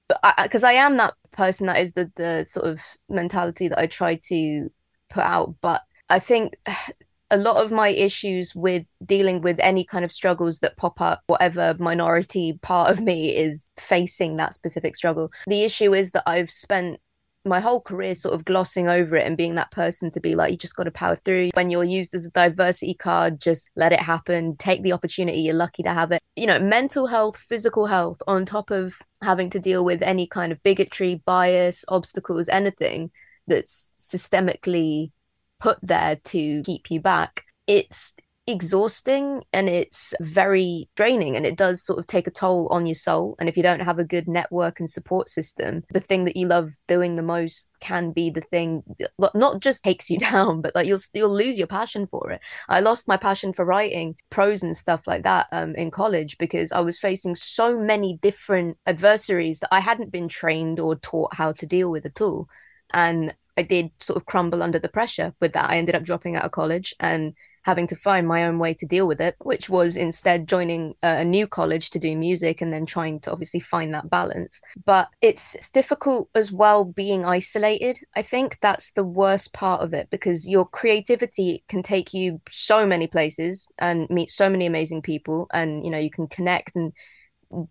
But 0.09 0.21
because 0.43 0.65
I, 0.65 0.73
I, 0.73 0.75
am 0.75 0.97
that 0.97 1.15
person, 1.33 1.67
that 1.67 1.81
is 1.81 1.93
the 1.93 2.11
the 2.17 2.45
sort 2.49 2.67
of 2.67 2.81
mentality 3.09 3.69
that 3.69 3.79
I 3.79 3.87
try 3.87 4.17
to 4.29 4.71
put 5.09 5.23
out. 5.23 5.55
But 5.61 5.83
I 6.09 6.19
think 6.19 6.57
a 7.31 7.37
lot 7.37 7.65
of 7.65 7.73
my 7.73 7.89
issues 7.89 8.55
with 8.55 8.85
dealing 9.05 9.41
with 9.41 9.59
any 9.59 9.85
kind 9.85 10.05
of 10.05 10.13
struggles 10.13 10.61
that 10.61 10.77
pop 10.77 11.01
up, 11.01 11.23
whatever 11.27 11.75
minority 11.79 12.59
part 12.63 12.91
of 12.91 13.01
me 13.01 13.37
is 13.37 13.71
facing 13.77 14.37
that 14.37 14.55
specific 14.55 14.97
struggle. 14.97 15.31
The 15.47 15.63
issue 15.63 15.95
is 15.95 16.13
that 16.13 16.25
I've 16.27 16.51
spent 16.51 17.01
my 17.47 17.61
whole 17.61 17.81
career 17.81 18.15
sort 18.15 18.35
of 18.35 18.45
glossing 18.45 18.89
over 18.89 19.17
it 19.17 19.27
and 19.27 19.37
being 19.37 19.55
that 19.55 19.71
person 19.71 20.11
to 20.11 20.21
be 20.21 20.35
like, 20.35 20.51
you 20.51 20.57
just 20.57 20.77
got 20.77 20.85
to 20.85 20.91
power 20.91 21.17
through. 21.17 21.51
When 21.55 21.71
you're 21.71 21.85
used 21.85 22.15
as 22.15 22.27
a 22.27 22.31
diversity 22.31 22.95
card, 22.95 23.41
just 23.41 23.71
let 23.77 23.93
it 23.93 24.01
happen, 24.01 24.57
take 24.57 24.83
the 24.83 24.93
opportunity. 24.93 25.41
You're 25.41 25.55
lucky 25.55 25.83
to 25.85 25.93
have 25.93 26.13
it. 26.13 26.23
You 26.35 26.47
know, 26.47 26.59
mental 26.59 27.07
health, 27.07 27.37
physical 27.37 27.87
health, 27.87 28.21
on 28.27 28.45
top 28.45 28.71
of 28.71 28.99
having 29.23 29.51
to 29.51 29.61
deal 29.61 29.85
with 29.85 30.03
any 30.03 30.27
kind 30.27 30.53
of 30.53 30.63
bigotry, 30.63 31.23
bias, 31.25 31.85
obstacles, 31.89 32.49
anything 32.49 33.11
that's 33.47 33.93
systemically 34.01 35.13
put 35.61 35.79
there 35.83 36.17
to 36.17 36.63
keep 36.65 36.91
you 36.91 37.01
back. 37.01 37.45
It's 37.67 38.15
exhausting 38.47 39.43
and 39.53 39.69
it's 39.69 40.15
very 40.21 40.89
draining 40.95 41.37
and 41.37 41.45
it 41.45 41.57
does 41.57 41.83
sort 41.83 41.99
of 41.99 42.07
take 42.07 42.27
a 42.27 42.31
toll 42.31 42.69
on 42.71 42.87
your 42.87 42.95
soul. 42.95 43.37
And 43.39 43.49
if 43.49 43.57
you 43.57 43.63
don't 43.63 43.81
have 43.81 43.99
a 43.99 44.05
good 44.05 44.29
network 44.29 44.79
and 44.81 44.89
support 44.89 45.29
system 45.29 45.83
the 45.91 46.01
thing 46.01 46.25
that 46.25 46.37
you 46.37 46.47
love 46.47 46.73
doing 46.87 47.17
the 47.17 47.23
most 47.23 47.69
can 47.81 48.13
be 48.13 48.31
the 48.31 48.41
thing 48.41 48.83
that 48.99 49.11
not 49.35 49.61
just 49.61 49.83
takes 49.83 50.11
you 50.11 50.19
down 50.31 50.61
but 50.61 50.75
like 50.75 50.87
you'll 50.87 50.99
you'll 51.13 51.35
lose 51.35 51.59
your 51.59 51.67
passion 51.67 52.07
for 52.07 52.31
it. 52.31 52.41
I 52.69 52.81
lost 52.81 53.09
my 53.09 53.17
passion 53.17 53.53
for 53.53 53.65
writing 53.65 54.17
prose 54.31 54.63
and 54.63 54.77
stuff 54.77 55.07
like 55.07 55.23
that 55.25 55.47
um, 55.53 55.75
in 55.75 55.91
college 55.91 56.39
because 56.39 56.73
i 56.73 56.81
was 56.81 56.99
facing 56.99 57.35
so 57.35 57.79
many 57.79 58.19
different 58.21 58.77
adversaries 58.87 59.61
that 59.61 59.73
i 59.73 59.81
hadn't 59.81 60.13
been 60.13 60.29
trained 60.29 60.79
or 60.81 60.97
taught 60.97 61.35
how 61.35 61.53
to 61.53 61.67
deal 61.67 61.91
with 61.91 62.07
at 62.07 62.21
all. 62.21 62.49
And 62.93 63.35
i 63.57 63.63
did 63.63 63.91
sort 64.01 64.17
of 64.17 64.27
crumble 64.27 64.63
under 64.63 64.79
the 64.79 64.89
pressure 64.89 65.35
with 65.41 65.53
that. 65.53 65.71
I 65.71 65.79
ended 65.79 65.95
up 65.95 66.05
dropping 66.05 66.37
out 66.37 66.45
of 66.45 66.53
college 66.53 66.95
and 67.01 67.35
having 67.67 67.89
to 67.89 67.97
find 67.97 68.29
my 68.29 68.45
own 68.45 68.61
way 68.61 68.73
to 68.73 68.87
deal 68.87 69.09
with 69.09 69.21
it, 69.21 69.35
which 69.41 69.69
was 69.69 69.97
instead 69.97 70.47
joining 70.47 70.95
uh, 71.03 71.17
a, 71.19 71.25
new 71.25 71.49
college 71.49 71.91
to 71.91 71.99
do 71.99 72.17
music 72.17 72.61
and 72.61 72.73
then 72.73 72.87
trying 72.87 73.19
to 73.19 73.33
obviously 73.33 73.59
find 73.59 73.93
that 73.93 74.09
balance. 74.09 74.61
But 74.85 75.09
it's, 75.21 75.57
it's 75.57 75.69
difficult 75.69 76.31
as 76.37 76.53
well 76.53 76.85
being 76.85 77.25
isolated. 77.25 77.99
I 78.15 78.23
think 78.23 78.57
that's 78.63 78.93
the 78.93 79.03
worst 79.03 79.53
part 79.53 79.83
of 79.83 79.93
it 79.93 80.09
because 80.11 80.49
your 80.49 80.65
creativity 80.65 81.65
can 81.69 81.83
take 81.83 82.15
you 82.15 82.41
so 82.49 82.87
many 82.87 83.09
places 83.09 83.67
and 83.79 84.09
meet 84.11 84.31
so 84.31 84.49
many 84.49 84.67
amazing 84.67 85.03
people 85.03 85.49
and 85.53 85.85
you 85.85 85.91
know 85.91 85.99
you 85.99 86.11
can 86.11 86.29
connect 86.29 86.77
and 86.77 86.93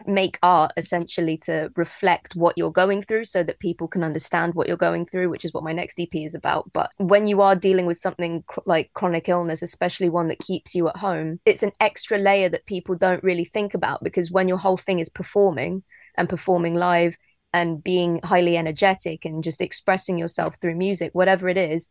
make 0.07 0.39
art 0.42 0.72
essentially 0.77 1.38
to 1.38 1.72
reflect 1.75 2.36
what 2.36 2.57
you're 2.57 2.72
going 2.72 3.01
through 3.01 3.25
so 3.25 3.44
that 3.44 3.60
people 3.60 3.88
can 3.88 4.04
understand 4.04 4.54
what 4.54 4.68
you're 4.68 4.77
going 4.77 5.06
through 5.06 5.30
which 5.30 5.45
is 5.45 5.54
what 5.54 5.63
my 5.63 5.74
next 5.74 6.00
ep 6.00 6.13
is 6.13 6.36
about. 6.36 6.72
But 6.74 6.92
when 6.98 7.27
you 7.27 7.42
are 7.42 7.56
dealing 7.56 7.86
with 7.86 7.98
something 7.98 8.44
cr- 8.48 8.62
like 8.66 8.92
chronic 8.94 9.30
illness 9.30 9.62
especially 9.62 10.10
one 10.10 10.27
that 10.30 10.39
keeps 10.39 10.74
you 10.75 10.88
at 10.88 10.98
home 10.98 11.39
it's 11.45 11.63
an 11.63 11.72
extra 11.80 12.18
layer 12.18 12.50
that 12.50 12.66
people 12.66 12.95
don't 12.95 13.24
really 13.24 13.45
think 13.45 13.74
about 13.74 14.04
because 14.04 14.31
when 14.31 14.48
your 14.48 14.57
whole 14.57 14.77
thing 14.77 15.00
is 15.00 15.10
performing 15.10 15.83
and 16.16 16.30
performing 16.30 16.75
live 16.75 17.18
and 17.54 17.83
being 17.83 18.19
highly 18.24 18.57
energetic 18.57 19.25
and 19.25 19.44
just 19.44 19.62
expressing 19.62 20.18
yourself 20.18 20.56
through 20.60 20.75
music 20.75 21.12
whatever 21.13 21.50
it 21.50 21.57
is 21.57 21.89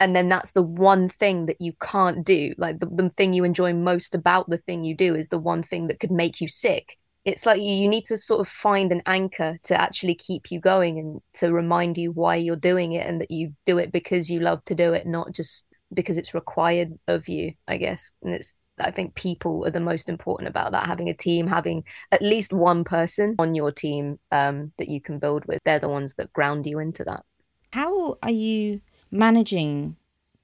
and 0.00 0.16
then 0.16 0.28
that's 0.28 0.52
the 0.52 0.62
one 0.62 1.08
thing 1.08 1.46
that 1.46 1.60
you 1.60 1.72
can't 1.80 2.24
do 2.24 2.54
like 2.58 2.78
the, 2.80 2.86
the 2.86 3.08
thing 3.10 3.32
you 3.32 3.44
enjoy 3.44 3.72
most 3.72 4.14
about 4.14 4.48
the 4.50 4.58
thing 4.58 4.84
you 4.84 4.96
do 4.96 5.14
is 5.14 5.28
the 5.28 5.38
one 5.38 5.62
thing 5.62 5.86
that 5.86 6.00
could 6.00 6.10
make 6.10 6.40
you 6.40 6.48
sick 6.48 6.98
it's 7.24 7.46
like 7.46 7.60
you 7.60 7.88
need 7.88 8.04
to 8.06 8.16
sort 8.16 8.40
of 8.40 8.48
find 8.48 8.90
an 8.90 9.02
anchor 9.06 9.58
to 9.64 9.80
actually 9.80 10.14
keep 10.14 10.50
you 10.50 10.60
going 10.60 10.98
and 10.98 11.20
to 11.34 11.52
remind 11.52 11.96
you 11.96 12.10
why 12.10 12.36
you're 12.36 12.56
doing 12.56 12.92
it 12.92 13.06
and 13.06 13.20
that 13.20 13.30
you 13.30 13.54
do 13.64 13.78
it 13.78 13.92
because 13.92 14.30
you 14.30 14.40
love 14.40 14.64
to 14.64 14.74
do 14.74 14.92
it 14.92 15.06
not 15.06 15.32
just 15.32 15.66
because 15.94 16.18
it's 16.18 16.34
required 16.34 16.98
of 17.08 17.28
you 17.28 17.52
i 17.68 17.76
guess. 17.76 18.12
And 18.22 18.34
it's 18.34 18.56
i 18.78 18.90
think 18.90 19.14
people 19.14 19.64
are 19.66 19.70
the 19.70 19.80
most 19.80 20.08
important 20.08 20.48
about 20.48 20.72
that 20.72 20.86
having 20.86 21.08
a 21.08 21.14
team 21.14 21.46
having 21.46 21.84
at 22.10 22.22
least 22.22 22.52
one 22.52 22.84
person 22.84 23.36
on 23.38 23.54
your 23.54 23.70
team 23.70 24.18
um, 24.32 24.72
that 24.78 24.88
you 24.88 25.00
can 25.00 25.18
build 25.18 25.44
with. 25.44 25.60
They're 25.64 25.78
the 25.78 25.88
ones 25.88 26.14
that 26.14 26.32
ground 26.32 26.66
you 26.66 26.78
into 26.78 27.04
that. 27.04 27.24
How 27.72 28.18
are 28.22 28.30
you 28.30 28.80
managing 29.10 29.96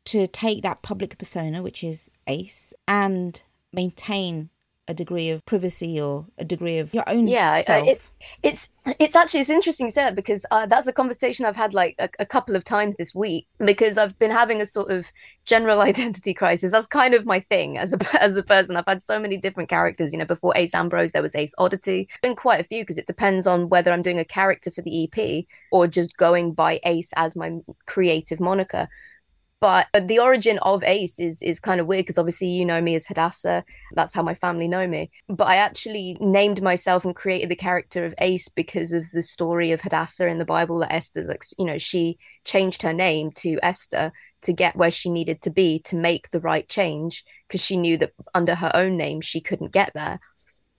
to 0.04 0.26
take 0.26 0.62
that 0.62 0.82
public 0.82 1.18
persona 1.18 1.62
which 1.62 1.82
is 1.82 2.11
ace 2.26 2.73
and 2.87 3.42
maintain 3.73 4.50
a 4.88 4.95
degree 4.95 5.28
of 5.28 5.45
privacy 5.45 6.00
or 6.00 6.26
a 6.38 6.45
degree 6.45 6.78
of 6.78 6.95
your 6.95 7.04
own 7.07 7.28
yeah 7.28 7.61
self. 7.61 7.87
It, 7.87 8.11
it's 8.42 8.71
it's 8.99 9.14
actually 9.14 9.40
it's 9.40 9.50
interesting 9.50 9.90
that 9.95 10.14
because 10.14 10.47
uh, 10.50 10.64
that's 10.64 10.87
a 10.87 10.92
conversation 10.92 11.45
I've 11.45 11.57
had 11.57 11.75
like 11.75 11.95
a, 11.99 12.09
a, 12.18 12.26
couple 12.26 12.57
of 12.57 12.64
times 12.64 12.97
this 12.97 13.14
week 13.14 13.47
because 13.59 13.99
I've 13.99 14.18
been 14.18 14.30
having 14.30 14.62
a 14.62 14.66
sort 14.66 14.90
of 14.90 15.12
general 15.45 15.80
identity 15.92 16.33
crisis. 16.33 16.73
That's 16.73 16.87
kind 16.87 17.14
of 17.14 17.26
my 17.26 17.40
thing 17.40 17.76
as 17.76 17.92
a 17.92 17.99
as 18.23 18.37
a 18.37 18.42
person. 18.42 18.76
I've 18.76 18.85
had 18.87 19.02
so 19.02 19.18
many 19.18 19.37
different 19.37 19.68
characters. 19.68 20.12
You 20.12 20.18
know, 20.18 20.25
before 20.25 20.57
Ace 20.57 20.75
Ambrose, 20.75 21.12
there 21.12 21.23
was 21.23 21.35
Ace 21.35 21.54
Oddity. 21.59 22.09
Been 22.23 22.35
quite 22.35 22.61
a 22.61 22.64
few 22.64 22.83
because 22.83 22.99
it 22.99 23.07
depends 23.07 23.47
on 23.47 23.68
whether 23.68 23.92
I'm 23.92 24.02
doing 24.02 24.18
a 24.18 24.25
character 24.25 24.71
for 24.71 24.80
the 24.80 25.04
EP 25.04 25.45
or 25.71 25.87
just 25.87 26.16
going 26.16 26.54
by 26.54 26.80
Ace 26.85 27.12
as 27.16 27.37
my 27.37 27.59
creative 27.87 28.40
moniker 28.40 28.88
but 29.60 29.88
uh, 29.92 30.00
the 30.00 30.20
origin 30.20 30.58
of 30.60 30.84
Ace 30.84 31.18
is 31.18 31.42
is 31.42 31.58
kind 31.58 31.80
of 31.80 31.86
weird 31.86 32.04
because 32.04 32.18
obviously 32.18 32.48
you 32.48 32.64
know 32.64 32.80
me 32.80 32.94
as 32.94 33.06
Hadassah. 33.06 33.64
That's 33.94 34.14
how 34.14 34.22
my 34.22 34.34
family 34.34 34.68
know 34.68 34.86
me. 34.86 35.10
But 35.28 35.48
I 35.48 35.56
actually 35.56 36.16
named 36.20 36.62
myself 36.62 37.04
and 37.04 37.14
created 37.14 37.48
the 37.48 37.56
character 37.56 38.04
of 38.04 38.14
Ace 38.18 38.48
because 38.48 38.92
of 38.92 39.10
the 39.10 39.22
story 39.22 39.72
of 39.72 39.80
Hadassah 39.80 40.28
in 40.28 40.38
the 40.38 40.44
Bible 40.44 40.78
that 40.80 40.92
Esther, 40.92 41.24
like 41.24 41.42
you 41.58 41.64
know, 41.64 41.78
she 41.78 42.18
changed 42.44 42.82
her 42.82 42.92
name 42.92 43.32
to 43.32 43.58
Esther 43.62 44.12
to 44.42 44.52
get 44.52 44.76
where 44.76 44.90
she 44.90 45.10
needed 45.10 45.42
to 45.42 45.50
be 45.50 45.80
to 45.80 45.96
make 45.96 46.30
the 46.30 46.40
right 46.40 46.68
change 46.68 47.24
because 47.48 47.64
she 47.64 47.76
knew 47.76 47.96
that 47.98 48.12
under 48.34 48.54
her 48.54 48.70
own 48.74 48.96
name 48.96 49.20
she 49.20 49.40
couldn't 49.40 49.72
get 49.72 49.90
there. 49.94 50.20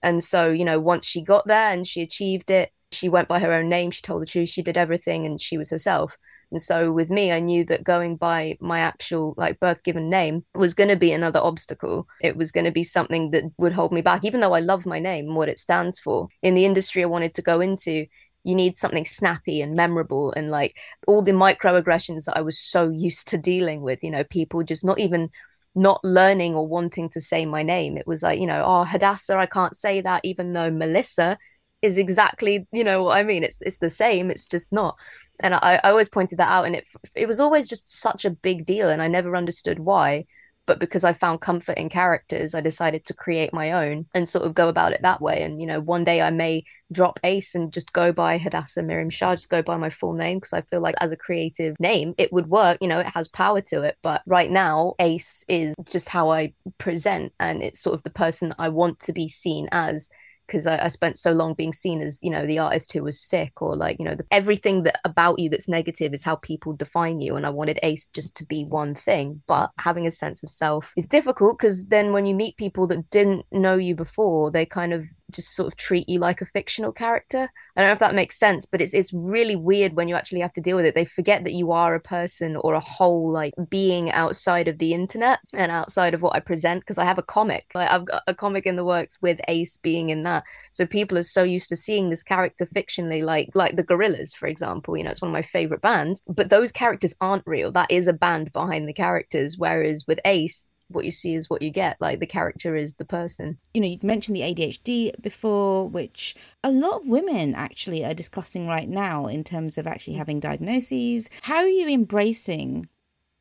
And 0.02 0.24
so, 0.24 0.50
you 0.50 0.64
know, 0.64 0.80
once 0.80 1.06
she 1.06 1.20
got 1.20 1.46
there 1.46 1.72
and 1.72 1.86
she 1.86 2.00
achieved 2.00 2.50
it, 2.50 2.72
she 2.90 3.08
went 3.08 3.28
by 3.28 3.38
her 3.38 3.52
own 3.52 3.68
name, 3.68 3.90
she 3.90 4.02
told 4.02 4.22
the 4.22 4.26
truth, 4.26 4.48
she 4.48 4.62
did 4.62 4.76
everything 4.76 5.26
and 5.26 5.40
she 5.40 5.58
was 5.58 5.70
herself. 5.70 6.16
And 6.50 6.60
so 6.60 6.92
with 6.92 7.10
me, 7.10 7.32
I 7.32 7.40
knew 7.40 7.64
that 7.66 7.84
going 7.84 8.16
by 8.16 8.56
my 8.60 8.80
actual 8.80 9.34
like 9.36 9.60
birth 9.60 9.82
given 9.82 10.10
name 10.10 10.44
was 10.54 10.74
going 10.74 10.90
to 10.90 10.96
be 10.96 11.12
another 11.12 11.40
obstacle. 11.40 12.06
It 12.20 12.36
was 12.36 12.50
going 12.50 12.64
to 12.64 12.72
be 12.72 12.82
something 12.82 13.30
that 13.30 13.44
would 13.56 13.72
hold 13.72 13.92
me 13.92 14.00
back, 14.00 14.24
even 14.24 14.40
though 14.40 14.54
I 14.54 14.60
love 14.60 14.86
my 14.86 14.98
name 14.98 15.26
and 15.26 15.36
what 15.36 15.48
it 15.48 15.58
stands 15.58 15.98
for. 15.98 16.28
In 16.42 16.54
the 16.54 16.64
industry 16.64 17.02
I 17.02 17.06
wanted 17.06 17.34
to 17.34 17.42
go 17.42 17.60
into, 17.60 18.06
you 18.42 18.54
need 18.54 18.76
something 18.76 19.04
snappy 19.04 19.60
and 19.60 19.74
memorable 19.74 20.32
and 20.32 20.50
like 20.50 20.76
all 21.06 21.22
the 21.22 21.32
microaggressions 21.32 22.24
that 22.24 22.36
I 22.36 22.40
was 22.40 22.58
so 22.58 22.88
used 22.88 23.28
to 23.28 23.38
dealing 23.38 23.82
with, 23.82 24.02
you 24.02 24.10
know, 24.10 24.24
people 24.24 24.62
just 24.62 24.84
not 24.84 24.98
even 24.98 25.30
not 25.74 26.00
learning 26.02 26.54
or 26.54 26.66
wanting 26.66 27.08
to 27.10 27.20
say 27.20 27.46
my 27.46 27.62
name. 27.62 27.96
It 27.96 28.06
was 28.06 28.22
like, 28.22 28.40
you 28.40 28.46
know, 28.46 28.64
oh, 28.66 28.84
Hadassah, 28.84 29.36
I 29.36 29.46
can't 29.46 29.76
say 29.76 30.00
that, 30.00 30.22
even 30.24 30.52
though 30.52 30.70
Melissa 30.70 31.38
is 31.82 31.98
exactly, 31.98 32.66
you 32.72 32.84
know 32.84 33.04
what 33.04 33.16
I 33.16 33.22
mean? 33.22 33.42
It's 33.42 33.58
it's 33.60 33.78
the 33.78 33.90
same, 33.90 34.30
it's 34.30 34.46
just 34.46 34.72
not. 34.72 34.96
And 35.40 35.54
I, 35.54 35.80
I 35.82 35.90
always 35.90 36.08
pointed 36.08 36.38
that 36.38 36.48
out. 36.48 36.66
And 36.66 36.76
it 36.76 36.86
it 37.14 37.26
was 37.26 37.40
always 37.40 37.68
just 37.68 37.88
such 37.88 38.24
a 38.24 38.30
big 38.30 38.66
deal. 38.66 38.88
And 38.88 39.00
I 39.02 39.08
never 39.08 39.36
understood 39.36 39.78
why 39.78 40.26
but 40.70 40.78
because 40.78 41.02
I 41.02 41.14
found 41.14 41.40
comfort 41.40 41.78
in 41.78 41.88
characters, 41.88 42.54
I 42.54 42.60
decided 42.60 43.04
to 43.06 43.14
create 43.14 43.52
my 43.52 43.72
own 43.72 44.06
and 44.14 44.28
sort 44.28 44.44
of 44.46 44.54
go 44.54 44.68
about 44.68 44.92
it 44.92 45.02
that 45.02 45.20
way. 45.20 45.42
And 45.42 45.60
you 45.60 45.66
know, 45.66 45.80
one 45.80 46.04
day 46.04 46.22
I 46.22 46.30
may 46.30 46.62
drop 46.92 47.18
Ace 47.24 47.56
and 47.56 47.72
just 47.72 47.92
go 47.92 48.12
by 48.12 48.38
Hadassah 48.38 48.84
Miriam 48.84 49.10
Shah, 49.10 49.34
just 49.34 49.50
go 49.50 49.62
by 49.62 49.76
my 49.76 49.90
full 49.90 50.12
name 50.12 50.38
because 50.38 50.52
I 50.52 50.60
feel 50.62 50.80
like 50.80 50.94
as 51.00 51.10
a 51.10 51.16
creative 51.16 51.74
name, 51.80 52.14
it 52.18 52.32
would 52.32 52.46
work. 52.46 52.78
You 52.80 52.86
know, 52.86 53.00
it 53.00 53.10
has 53.14 53.26
power 53.26 53.60
to 53.62 53.82
it. 53.82 53.96
But 54.00 54.22
right 54.26 54.48
now, 54.48 54.94
Ace 55.00 55.44
is 55.48 55.74
just 55.90 56.08
how 56.08 56.30
I 56.30 56.52
present, 56.78 57.32
and 57.40 57.64
it's 57.64 57.80
sort 57.80 57.94
of 57.94 58.04
the 58.04 58.10
person 58.10 58.54
I 58.56 58.68
want 58.68 59.00
to 59.00 59.12
be 59.12 59.26
seen 59.26 59.68
as 59.72 60.08
because 60.50 60.66
I, 60.66 60.84
I, 60.84 60.88
spent 60.88 61.16
so 61.16 61.32
long 61.32 61.54
being 61.54 61.72
seen 61.72 62.00
as 62.00 62.18
you 62.22 62.30
know 62.30 62.46
the 62.46 62.58
artist 62.58 62.92
who 62.92 63.04
was 63.04 63.20
sick 63.20 63.62
or 63.62 63.76
like 63.76 63.98
you 63.98 64.04
know 64.04 64.14
the, 64.14 64.26
everything 64.30 64.82
that 64.82 65.00
about 65.04 65.38
you 65.38 65.48
that's 65.48 65.68
negative 65.68 66.12
is 66.12 66.24
how 66.24 66.36
people 66.36 66.72
define 66.72 67.20
you 67.20 67.36
and 67.36 67.46
i 67.46 67.50
wanted 67.50 67.78
ace 67.82 68.08
just 68.08 68.36
to 68.36 68.44
be 68.44 68.64
one 68.64 68.94
thing. 68.94 69.42
But 69.46 69.70
having 69.78 70.06
a 70.06 70.10
sense 70.10 70.42
of 70.42 70.50
self 70.50 70.92
is 70.96 71.06
difficult 71.06 71.58
because 71.58 71.86
then 71.86 72.12
when 72.12 72.26
you 72.26 72.34
meet 72.34 72.56
people 72.56 72.86
that 72.88 73.08
didn't 73.10 73.46
know 73.52 73.76
you 73.76 73.94
before 73.94 74.50
they 74.50 74.66
kind 74.66 74.92
of 74.92 75.06
just 75.30 75.54
sort 75.54 75.68
of 75.68 75.76
treat 75.76 76.08
you 76.08 76.18
like 76.18 76.40
a 76.40 76.46
fictional 76.46 76.92
character. 76.92 77.50
I 77.76 77.80
don't 77.80 77.88
know 77.88 77.92
if 77.92 77.98
that 78.00 78.14
makes 78.14 78.38
sense, 78.38 78.66
but 78.66 78.80
it's 78.80 78.92
it's 78.92 79.12
really 79.12 79.56
weird 79.56 79.94
when 79.94 80.08
you 80.08 80.14
actually 80.14 80.40
have 80.40 80.52
to 80.54 80.60
deal 80.60 80.76
with 80.76 80.86
it. 80.86 80.94
They 80.94 81.04
forget 81.04 81.44
that 81.44 81.52
you 81.52 81.72
are 81.72 81.94
a 81.94 82.00
person 82.00 82.56
or 82.56 82.74
a 82.74 82.80
whole 82.80 83.30
like 83.30 83.54
being 83.68 84.10
outside 84.10 84.68
of 84.68 84.78
the 84.78 84.92
internet 84.92 85.40
and 85.52 85.70
outside 85.70 86.14
of 86.14 86.22
what 86.22 86.34
I 86.34 86.40
present 86.40 86.80
because 86.80 86.98
I 86.98 87.04
have 87.04 87.18
a 87.18 87.22
comic. 87.22 87.66
Like 87.74 87.90
I've 87.90 88.06
got 88.06 88.22
a 88.26 88.34
comic 88.34 88.66
in 88.66 88.76
the 88.76 88.84
works 88.84 89.18
with 89.22 89.40
Ace 89.48 89.76
being 89.78 90.10
in 90.10 90.22
that. 90.24 90.44
So 90.72 90.86
people 90.86 91.18
are 91.18 91.22
so 91.22 91.42
used 91.42 91.68
to 91.70 91.76
seeing 91.76 92.10
this 92.10 92.22
character 92.22 92.66
fictionally 92.66 93.22
like 93.22 93.50
like 93.54 93.76
the 93.76 93.84
Gorillaz 93.84 94.34
for 94.34 94.46
example, 94.46 94.96
you 94.96 95.04
know, 95.04 95.10
it's 95.10 95.22
one 95.22 95.30
of 95.30 95.32
my 95.32 95.42
favorite 95.42 95.80
bands, 95.80 96.22
but 96.28 96.50
those 96.50 96.72
characters 96.72 97.14
aren't 97.20 97.46
real. 97.46 97.72
That 97.72 97.90
is 97.90 98.08
a 98.08 98.12
band 98.12 98.52
behind 98.52 98.88
the 98.88 98.92
characters 98.92 99.56
whereas 99.58 100.04
with 100.06 100.20
Ace 100.24 100.68
what 100.90 101.04
you 101.04 101.10
see 101.10 101.34
is 101.34 101.48
what 101.48 101.62
you 101.62 101.70
get. 101.70 102.00
Like 102.00 102.20
the 102.20 102.26
character 102.26 102.76
is 102.76 102.94
the 102.94 103.04
person. 103.04 103.58
You 103.74 103.80
know, 103.80 103.86
you 103.88 103.98
mentioned 104.02 104.36
the 104.36 104.42
ADHD 104.42 105.20
before, 105.22 105.88
which 105.88 106.34
a 106.62 106.70
lot 106.70 107.00
of 107.00 107.08
women 107.08 107.54
actually 107.54 108.04
are 108.04 108.14
discussing 108.14 108.66
right 108.66 108.88
now 108.88 109.26
in 109.26 109.44
terms 109.44 109.78
of 109.78 109.86
actually 109.86 110.14
having 110.14 110.40
diagnoses. 110.40 111.30
How 111.42 111.58
are 111.58 111.68
you 111.68 111.88
embracing 111.88 112.88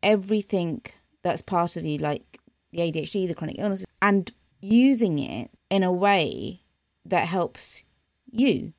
everything 0.01 0.81
that's 1.21 1.41
part 1.41 1.75
of 1.75 1.85
you, 1.85 1.97
like 1.97 2.39
the 2.71 2.79
ADHD, 2.79 3.27
the 3.27 3.35
chronic 3.35 3.57
illness, 3.59 3.85
and 4.01 4.31
using 4.61 5.19
it 5.19 5.51
in 5.69 5.83
a 5.83 5.91
way 5.91 6.61
that 7.05 7.27
helps 7.27 7.83
you 8.31 8.73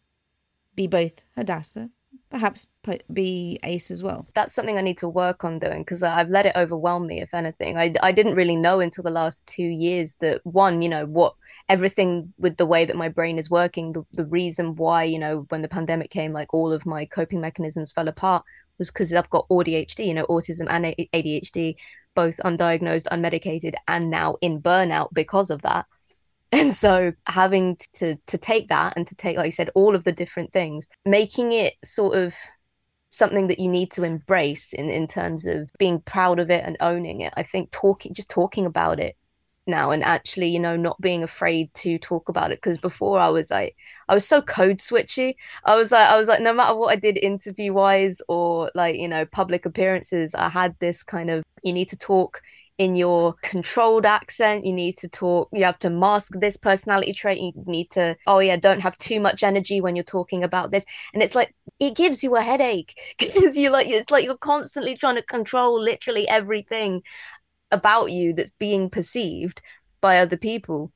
be 0.75 0.87
both 0.87 1.25
Hadassah 1.37 1.91
perhaps 2.31 2.67
be 3.13 3.59
ace 3.65 3.91
as 3.91 4.03
well. 4.03 4.27
That's 4.35 4.55
something 4.55 4.79
i 4.79 4.83
need 4.83 4.99
to 4.99 5.09
work 5.09 5.45
on 5.45 5.59
doing 5.59 5.83
because 5.83 6.03
i've 6.03 6.31
let 6.31 6.47
it 6.47 6.57
overwhelm 6.57 7.07
me 7.07 7.21
if 7.21 7.35
anything. 7.35 7.77
I, 7.77 7.93
I 8.03 8.13
didn't 8.13 8.37
really 8.37 8.57
know 8.57 8.81
until 8.81 9.05
the 9.05 9.11
last 9.11 9.47
two 9.47 9.63
years 9.63 10.15
that 10.17 10.41
one 10.45 10.83
you 10.83 10.89
know 10.89 11.07
what 11.07 11.35
everything 11.69 12.33
with 12.37 12.57
the 12.57 12.67
way 12.67 12.85
that 12.85 12.97
my 12.97 13.09
brain 13.09 13.39
is 13.39 13.49
working 13.49 13.93
the, 13.93 14.05
the 14.13 14.27
reason 14.27 14.75
why 14.75 15.05
you 15.05 15.19
know 15.19 15.47
when 15.51 15.63
the 15.63 15.69
pandemic 15.69 16.11
came 16.11 16.33
like 16.33 16.53
all 16.53 16.73
of 16.73 16.85
my 16.85 17.05
coping 17.05 17.41
mechanisms 17.41 17.93
fell 17.93 18.09
apart 18.09 18.45
was 18.79 18.91
because 18.91 19.15
i've 19.15 19.31
got 19.31 19.49
adhd 19.49 20.05
you 20.05 20.13
know 20.13 20.27
autism 20.27 20.67
and 20.69 20.85
adhd 21.15 21.77
both 22.17 22.41
undiagnosed 22.45 23.07
unmedicated 23.13 23.75
and 23.87 24.11
now 24.11 24.37
in 24.41 24.61
burnout 24.61 25.09
because 25.13 25.49
of 25.49 25.63
that 25.63 25.87
and 26.53 26.73
so 26.73 27.13
having 27.27 27.77
to 27.93 28.17
to 28.27 28.39
take 28.39 28.69
that 28.69 28.95
and 28.97 29.07
to 29.07 29.15
take 29.15 29.37
like 29.37 29.47
you 29.47 29.51
said 29.53 29.71
all 29.75 29.95
of 29.95 30.05
the 30.05 30.13
different 30.13 30.53
things 30.53 30.89
making 31.05 31.53
it 31.53 31.75
sort 31.85 32.17
of 32.17 32.35
something 33.09 33.49
that 33.49 33.59
you 33.59 33.69
need 33.69 33.91
to 33.91 34.05
embrace 34.05 34.73
in 34.73 34.89
in 34.89 35.07
terms 35.07 35.47
of 35.47 35.71
being 35.79 36.01
proud 36.01 36.39
of 36.39 36.51
it 36.51 36.65
and 36.65 36.77
owning 36.81 37.21
it 37.21 37.33
i 37.37 37.43
think 37.43 37.71
talking 37.71 38.15
just 38.15 38.31
talking 38.31 38.67
about 38.67 39.01
it 39.01 39.17
now 39.67 39.91
and 39.91 40.03
actually 40.03 40.49
you 40.49 40.59
know 40.59 40.77
not 40.77 41.01
being 41.01 41.23
afraid 41.23 41.73
to 41.75 41.99
talk 41.99 42.29
about 42.29 42.51
it. 42.51 42.59
Because 42.59 42.79
before 42.79 43.19
i 43.19 43.29
was 43.29 43.51
like 43.51 43.77
i 44.09 44.15
was 44.15 44.27
so 44.27 44.43
code 44.43 44.79
switchy. 44.79 45.37
I 45.65 45.77
was 45.77 45.93
like 45.93 46.09
i 46.09 46.17
was 46.17 46.29
like 46.29 46.41
no 46.41 46.53
matter 46.53 46.77
what 46.77 46.89
i 46.93 46.97
did 46.97 47.17
interview 47.17 47.73
wise 47.73 48.21
or 48.29 48.71
like 48.75 48.97
you 48.97 49.09
know 49.09 49.25
public 49.25 49.65
appearances 49.65 50.35
i 50.35 50.49
had 50.49 50.75
this 50.81 51.03
kind 51.03 51.31
of 51.31 51.45
you 51.63 51.73
need 51.73 51.89
to 51.91 51.97
talk 51.97 52.43
in 52.81 52.97
your 52.97 53.35
controlled 53.43 54.07
accent. 54.07 54.65
You 54.65 54.73
need 54.73 54.97
to 54.97 55.09
talk, 55.09 55.51
you 55.53 55.65
have 55.65 55.79
to 55.81 55.91
mask 55.91 56.33
this 56.41 56.57
personality 56.57 57.13
trait. 57.13 57.39
You 57.39 57.53
need 57.67 57.91
to, 57.91 58.17
oh 58.27 58.39
yeah, 58.39 58.57
don't 58.57 58.81
have 58.81 58.97
too 58.97 59.21
much 59.21 59.43
energy 59.43 59.83
when 59.83 59.97
you're 59.97 60.03
talking 60.03 60.43
about 60.43 60.71
this. 60.71 60.87
And 61.13 61.23
it's 61.23 61.35
like, 61.35 61.55
it 61.79 61.95
gives 61.95 62.25
you 62.25 62.37
a 62.37 62.41
headache 62.41 62.99
because 63.19 63.59
you 63.59 63.69
like, 63.69 63.87
it's 63.87 64.11
like 64.11 64.25
you're 64.25 64.39
constantly 64.39 64.97
trying 64.97 65.17
to 65.17 65.23
control 65.23 65.79
literally 65.79 66.27
everything 66.27 67.03
about 67.71 68.13
you 68.13 68.33
that's 68.33 68.53
being 68.59 68.89
perceived 68.89 69.61
by 70.01 70.17
other 70.17 70.39
people. 70.39 70.91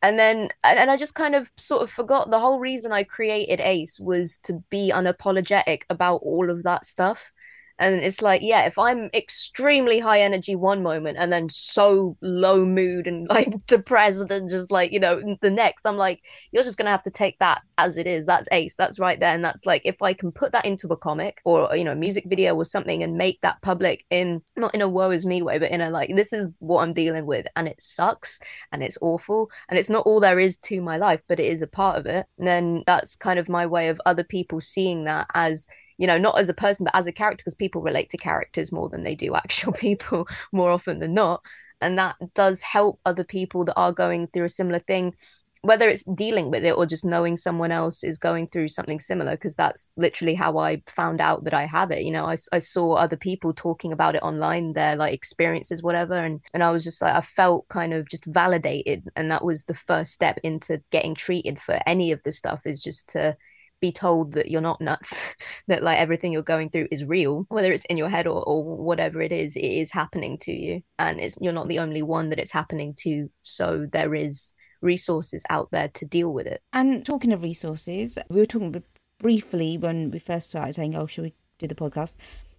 And 0.00 0.18
then, 0.18 0.48
and 0.64 0.90
I 0.90 0.96
just 0.96 1.14
kind 1.14 1.34
of 1.34 1.52
sort 1.58 1.82
of 1.82 1.90
forgot 1.90 2.30
the 2.30 2.40
whole 2.40 2.58
reason 2.58 2.90
I 2.90 3.04
created 3.04 3.60
Ace 3.60 4.00
was 4.00 4.38
to 4.44 4.64
be 4.70 4.92
unapologetic 4.94 5.82
about 5.90 6.22
all 6.22 6.48
of 6.50 6.62
that 6.62 6.86
stuff 6.86 7.32
and 7.78 7.94
it's 7.96 8.20
like, 8.20 8.42
yeah, 8.42 8.66
if 8.66 8.78
I'm 8.78 9.08
extremely 9.14 10.00
high 10.00 10.20
energy 10.20 10.56
one 10.56 10.82
moment 10.82 11.16
and 11.18 11.32
then 11.32 11.48
so 11.48 12.16
low 12.20 12.64
mood 12.64 13.06
and 13.06 13.28
like 13.30 13.66
depressed 13.66 14.30
and 14.30 14.50
just 14.50 14.70
like, 14.70 14.92
you 14.92 14.98
know, 15.00 15.36
the 15.40 15.50
next, 15.50 15.86
I'm 15.86 15.96
like, 15.96 16.24
you're 16.50 16.64
just 16.64 16.76
going 16.76 16.86
to 16.86 16.90
have 16.90 17.02
to 17.04 17.10
take 17.10 17.38
that 17.38 17.62
as 17.76 17.96
it 17.96 18.06
is. 18.06 18.26
That's 18.26 18.48
ace. 18.50 18.74
That's 18.74 18.98
right 18.98 19.20
there. 19.20 19.32
And 19.32 19.44
that's 19.44 19.64
like, 19.64 19.82
if 19.84 20.02
I 20.02 20.12
can 20.12 20.32
put 20.32 20.52
that 20.52 20.64
into 20.64 20.88
a 20.88 20.96
comic 20.96 21.40
or, 21.44 21.74
you 21.76 21.84
know, 21.84 21.92
a 21.92 21.96
music 21.96 22.24
video 22.26 22.54
or 22.56 22.64
something 22.64 23.02
and 23.02 23.16
make 23.16 23.40
that 23.42 23.62
public 23.62 24.04
in, 24.10 24.42
not 24.56 24.74
in 24.74 24.82
a 24.82 24.88
woe 24.88 25.10
is 25.10 25.24
me 25.24 25.42
way, 25.42 25.58
but 25.58 25.70
in 25.70 25.80
a 25.80 25.90
like, 25.90 26.14
this 26.16 26.32
is 26.32 26.48
what 26.58 26.82
I'm 26.82 26.94
dealing 26.94 27.26
with. 27.26 27.46
And 27.54 27.68
it 27.68 27.80
sucks 27.80 28.40
and 28.72 28.82
it's 28.82 28.98
awful. 29.00 29.50
And 29.68 29.78
it's 29.78 29.90
not 29.90 30.04
all 30.04 30.20
there 30.20 30.40
is 30.40 30.56
to 30.58 30.80
my 30.80 30.96
life, 30.96 31.22
but 31.28 31.38
it 31.38 31.52
is 31.52 31.62
a 31.62 31.68
part 31.68 31.98
of 31.98 32.06
it. 32.06 32.26
And 32.38 32.46
then 32.46 32.82
that's 32.86 33.14
kind 33.14 33.38
of 33.38 33.48
my 33.48 33.66
way 33.66 33.88
of 33.88 34.00
other 34.04 34.24
people 34.24 34.60
seeing 34.60 35.04
that 35.04 35.28
as, 35.34 35.68
you 35.98 36.06
know, 36.06 36.16
not 36.16 36.38
as 36.38 36.48
a 36.48 36.54
person, 36.54 36.84
but 36.84 36.94
as 36.94 37.06
a 37.06 37.12
character, 37.12 37.42
because 37.42 37.56
people 37.56 37.82
relate 37.82 38.08
to 38.10 38.16
characters 38.16 38.72
more 38.72 38.88
than 38.88 39.02
they 39.02 39.14
do 39.14 39.34
actual 39.34 39.72
people 39.74 40.26
more 40.52 40.70
often 40.70 41.00
than 41.00 41.12
not. 41.12 41.42
And 41.80 41.98
that 41.98 42.16
does 42.34 42.62
help 42.62 43.00
other 43.04 43.24
people 43.24 43.64
that 43.64 43.76
are 43.76 43.92
going 43.92 44.28
through 44.28 44.44
a 44.44 44.48
similar 44.48 44.80
thing, 44.80 45.14
whether 45.62 45.88
it's 45.88 46.04
dealing 46.04 46.50
with 46.50 46.64
it 46.64 46.76
or 46.76 46.86
just 46.86 47.04
knowing 47.04 47.36
someone 47.36 47.70
else 47.72 48.02
is 48.02 48.18
going 48.18 48.48
through 48.48 48.68
something 48.68 49.00
similar, 49.00 49.32
because 49.32 49.54
that's 49.54 49.90
literally 49.96 50.34
how 50.34 50.58
I 50.58 50.82
found 50.86 51.20
out 51.20 51.44
that 51.44 51.54
I 51.54 51.66
have 51.66 51.90
it. 51.90 52.02
You 52.02 52.12
know, 52.12 52.26
I, 52.26 52.36
I 52.52 52.60
saw 52.60 52.94
other 52.94 53.16
people 53.16 53.52
talking 53.52 53.92
about 53.92 54.14
it 54.16 54.22
online, 54.22 54.72
their 54.72 54.96
like 54.96 55.14
experiences, 55.14 55.82
whatever. 55.82 56.14
And, 56.14 56.40
and 56.54 56.62
I 56.62 56.70
was 56.70 56.84
just 56.84 57.02
like, 57.02 57.14
I 57.14 57.20
felt 57.20 57.68
kind 57.68 57.92
of 57.92 58.08
just 58.08 58.24
validated. 58.24 59.04
And 59.16 59.30
that 59.30 59.44
was 59.44 59.64
the 59.64 59.74
first 59.74 60.12
step 60.12 60.38
into 60.42 60.80
getting 60.90 61.14
treated 61.14 61.60
for 61.60 61.80
any 61.86 62.12
of 62.12 62.22
this 62.24 62.38
stuff 62.38 62.66
is 62.66 62.82
just 62.82 63.08
to 63.10 63.36
be 63.80 63.92
told 63.92 64.32
that 64.32 64.50
you're 64.50 64.60
not 64.60 64.80
nuts, 64.80 65.34
that 65.68 65.82
like 65.82 65.98
everything 65.98 66.32
you're 66.32 66.42
going 66.42 66.70
through 66.70 66.88
is 66.90 67.04
real, 67.04 67.46
whether 67.48 67.72
it's 67.72 67.84
in 67.86 67.96
your 67.96 68.08
head 68.08 68.26
or, 68.26 68.42
or 68.42 68.64
whatever 68.64 69.20
it 69.20 69.32
is, 69.32 69.56
it 69.56 69.64
is 69.64 69.92
happening 69.92 70.38
to 70.38 70.52
you. 70.52 70.82
And 70.98 71.20
it's 71.20 71.38
you're 71.40 71.52
not 71.52 71.68
the 71.68 71.78
only 71.78 72.02
one 72.02 72.30
that 72.30 72.38
it's 72.38 72.52
happening 72.52 72.94
to. 73.00 73.30
So 73.42 73.86
there 73.90 74.14
is 74.14 74.52
resources 74.80 75.42
out 75.50 75.70
there 75.70 75.88
to 75.88 76.04
deal 76.04 76.32
with 76.32 76.46
it. 76.46 76.62
And 76.72 77.04
talking 77.04 77.32
of 77.32 77.42
resources, 77.42 78.18
we 78.28 78.40
were 78.40 78.46
talking 78.46 78.82
briefly 79.18 79.76
when 79.78 80.10
we 80.10 80.18
first 80.18 80.50
started 80.50 80.74
saying, 80.74 80.94
oh, 80.94 81.06
should 81.06 81.24
we 81.24 81.34
do 81.58 81.66
the 81.66 81.74
podcast? 81.74 82.14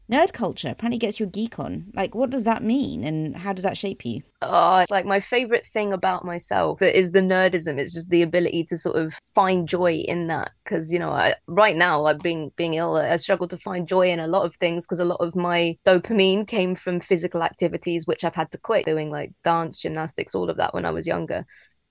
Nerd 0.10 0.34
culture 0.34 0.70
apparently 0.70 0.98
gets 0.98 1.20
your 1.20 1.30
geek 1.30 1.60
on. 1.60 1.92
Like, 1.94 2.16
what 2.16 2.30
does 2.30 2.44
that 2.44 2.64
mean, 2.64 3.04
and 3.04 3.38
how 3.38 3.54
does 3.54 3.64
that 3.64 3.78
shape 3.78 4.06
you? 4.06 4.24
Oh, 4.42 4.78
it's 4.78 4.92
like 4.92 5.06
my 5.06 5.20
favorite 5.20 5.66
thing 5.66 5.92
about 5.92 6.24
myself 6.24 6.80
that 6.80 6.98
is 6.98 7.12
the 7.12 7.20
nerdism. 7.20 7.78
It's 7.78 7.94
just 7.94 8.10
the 8.10 8.22
ability 8.22 8.64
to 8.66 8.78
sort 8.78 8.96
of 8.96 9.14
find 9.16 9.68
joy 9.68 9.96
in 10.08 10.28
that. 10.28 10.52
Because 10.64 10.92
you 10.92 11.00
know, 11.00 11.12
I, 11.12 11.36
right 11.48 11.76
now, 11.76 12.00
like 12.02 12.20
being 12.20 12.52
being 12.56 12.76
ill, 12.76 12.96
I 12.96 13.16
struggle 13.18 13.48
to 13.50 13.58
find 13.58 13.88
joy 13.88 14.10
in 14.10 14.20
a 14.20 14.28
lot 14.28 14.46
of 14.46 14.56
things 14.56 14.86
because 14.86 15.00
a 15.00 15.06
lot 15.06 15.20
of 15.20 15.36
my 15.36 15.78
dopamine 15.86 16.48
came 16.48 16.76
from 16.76 17.00
physical 17.00 17.44
activities, 17.44 18.08
which 18.08 18.24
I've 18.24 18.36
had 18.36 18.52
to 18.52 18.58
quit 18.58 18.86
doing, 18.86 19.12
like 19.12 19.32
dance, 19.44 19.80
gymnastics, 19.80 20.36
all 20.36 20.50
of 20.50 20.58
that 20.58 20.74
when 20.74 20.86
I 20.86 20.92
was 20.92 21.08
younger. 21.08 21.46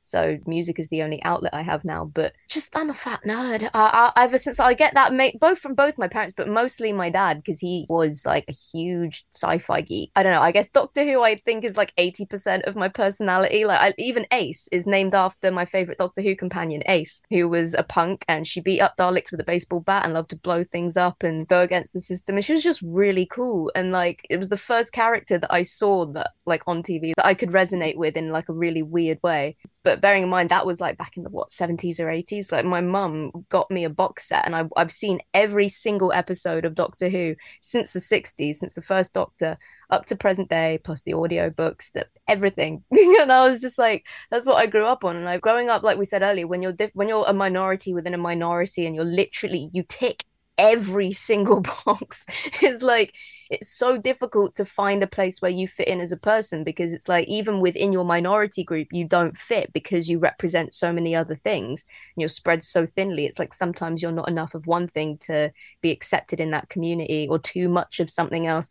So 0.08 0.38
music 0.46 0.78
is 0.78 0.88
the 0.88 1.02
only 1.02 1.22
outlet 1.22 1.54
I 1.54 1.62
have 1.62 1.84
now. 1.84 2.06
But 2.06 2.32
just 2.48 2.76
I'm 2.76 2.90
a 2.90 2.94
fat 2.94 3.20
nerd. 3.26 3.68
I, 3.74 4.12
I, 4.16 4.24
ever 4.24 4.38
since 4.38 4.58
I 4.58 4.74
get 4.74 4.94
that, 4.94 5.12
mate, 5.12 5.38
both 5.38 5.58
from 5.58 5.74
both 5.74 5.98
my 5.98 6.08
parents, 6.08 6.34
but 6.36 6.48
mostly 6.48 6.92
my 6.92 7.10
dad 7.10 7.42
because 7.42 7.60
he 7.60 7.86
was 7.88 8.24
like 8.26 8.44
a 8.48 8.54
huge 8.72 9.24
sci-fi 9.34 9.82
geek. 9.82 10.10
I 10.16 10.22
don't 10.22 10.32
know. 10.32 10.40
I 10.40 10.52
guess 10.52 10.68
Doctor 10.68 11.04
Who 11.04 11.22
I 11.22 11.36
think 11.36 11.64
is 11.64 11.76
like 11.76 11.92
eighty 11.98 12.26
percent 12.26 12.64
of 12.64 12.76
my 12.76 12.88
personality. 12.88 13.64
Like 13.64 13.80
I, 13.80 13.94
even 13.98 14.26
Ace 14.32 14.68
is 14.72 14.86
named 14.86 15.14
after 15.14 15.50
my 15.50 15.64
favorite 15.64 15.98
Doctor 15.98 16.22
Who 16.22 16.34
companion, 16.36 16.82
Ace, 16.86 17.22
who 17.30 17.48
was 17.48 17.74
a 17.74 17.82
punk 17.82 18.24
and 18.28 18.46
she 18.46 18.60
beat 18.60 18.80
up 18.80 18.96
Daleks 18.96 19.30
with 19.30 19.40
a 19.40 19.44
baseball 19.44 19.80
bat 19.80 20.04
and 20.04 20.14
loved 20.14 20.30
to 20.30 20.36
blow 20.36 20.64
things 20.64 20.96
up 20.96 21.22
and 21.22 21.46
go 21.48 21.62
against 21.62 21.92
the 21.92 22.00
system. 22.00 22.36
And 22.36 22.44
she 22.44 22.52
was 22.52 22.62
just 22.62 22.80
really 22.82 23.26
cool. 23.26 23.70
And 23.74 23.92
like 23.92 24.26
it 24.30 24.36
was 24.36 24.48
the 24.48 24.56
first 24.56 24.92
character 24.92 25.38
that 25.38 25.52
I 25.52 25.62
saw 25.62 26.06
that 26.06 26.30
like 26.46 26.62
on 26.66 26.82
TV 26.82 27.12
that 27.16 27.26
I 27.26 27.34
could 27.34 27.50
resonate 27.50 27.96
with 27.96 28.16
in 28.16 28.30
like 28.30 28.48
a 28.48 28.52
really 28.52 28.82
weird 28.82 29.18
way. 29.22 29.56
But 29.84 30.00
bearing 30.00 30.24
in 30.24 30.28
mind 30.28 30.50
that 30.50 30.66
was 30.66 30.80
like 30.80 30.98
back 30.98 31.16
in 31.16 31.22
the 31.22 31.30
what 31.30 31.48
70s 31.48 32.00
or 32.00 32.06
80s, 32.06 32.52
like 32.52 32.64
my 32.64 32.80
mum 32.80 33.30
got 33.48 33.70
me 33.70 33.84
a 33.84 33.90
box 33.90 34.28
set 34.28 34.44
and 34.44 34.54
I, 34.54 34.68
I've 34.76 34.90
seen 34.90 35.20
every 35.32 35.68
single 35.68 36.12
episode 36.12 36.64
of 36.64 36.74
Doctor 36.74 37.08
Who 37.08 37.36
since 37.60 37.92
the 37.92 38.00
60s, 38.00 38.56
since 38.56 38.74
the 38.74 38.82
first 38.82 39.14
Doctor 39.14 39.56
up 39.90 40.06
to 40.06 40.16
present 40.16 40.50
day, 40.50 40.80
plus 40.82 41.02
the 41.02 41.14
audio 41.14 41.50
books, 41.50 41.90
that 41.90 42.08
everything. 42.26 42.84
and 42.90 43.32
I 43.32 43.46
was 43.46 43.60
just 43.60 43.78
like, 43.78 44.06
that's 44.30 44.46
what 44.46 44.56
I 44.56 44.66
grew 44.66 44.84
up 44.84 45.04
on. 45.04 45.16
And 45.16 45.24
like 45.24 45.40
growing 45.40 45.68
up, 45.68 45.82
like 45.82 45.98
we 45.98 46.04
said 46.04 46.22
earlier, 46.22 46.46
when 46.46 46.62
you're 46.62 46.72
diff- 46.72 46.94
when 46.94 47.08
you're 47.08 47.24
a 47.26 47.32
minority 47.32 47.94
within 47.94 48.14
a 48.14 48.18
minority, 48.18 48.86
and 48.86 48.94
you're 48.94 49.04
literally 49.04 49.70
you 49.72 49.84
tick 49.88 50.24
every 50.58 51.12
single 51.12 51.60
box. 51.86 52.26
Is 52.60 52.82
like 52.82 53.14
it's 53.48 53.68
so 53.68 53.96
difficult 53.96 54.54
to 54.56 54.64
find 54.64 55.02
a 55.02 55.06
place 55.06 55.40
where 55.40 55.50
you 55.50 55.66
fit 55.66 55.88
in 55.88 56.00
as 56.00 56.12
a 56.12 56.18
person 56.18 56.64
because 56.64 56.92
it's 56.92 57.08
like 57.08 57.26
even 57.28 57.60
within 57.60 57.92
your 57.92 58.04
minority 58.04 58.62
group 58.62 58.88
you 58.92 59.06
don't 59.06 59.36
fit 59.36 59.72
because 59.72 60.10
you 60.10 60.18
represent 60.18 60.74
so 60.74 60.92
many 60.92 61.14
other 61.14 61.36
things. 61.36 61.86
And 62.14 62.20
you're 62.20 62.28
spread 62.28 62.62
so 62.62 62.84
thinly. 62.84 63.24
It's 63.24 63.38
like 63.38 63.54
sometimes 63.54 64.02
you're 64.02 64.12
not 64.12 64.28
enough 64.28 64.54
of 64.54 64.66
one 64.66 64.88
thing 64.88 65.16
to 65.22 65.50
be 65.80 65.90
accepted 65.90 66.40
in 66.40 66.50
that 66.50 66.68
community 66.68 67.28
or 67.30 67.38
too 67.38 67.68
much 67.68 68.00
of 68.00 68.10
something 68.10 68.46
else. 68.46 68.70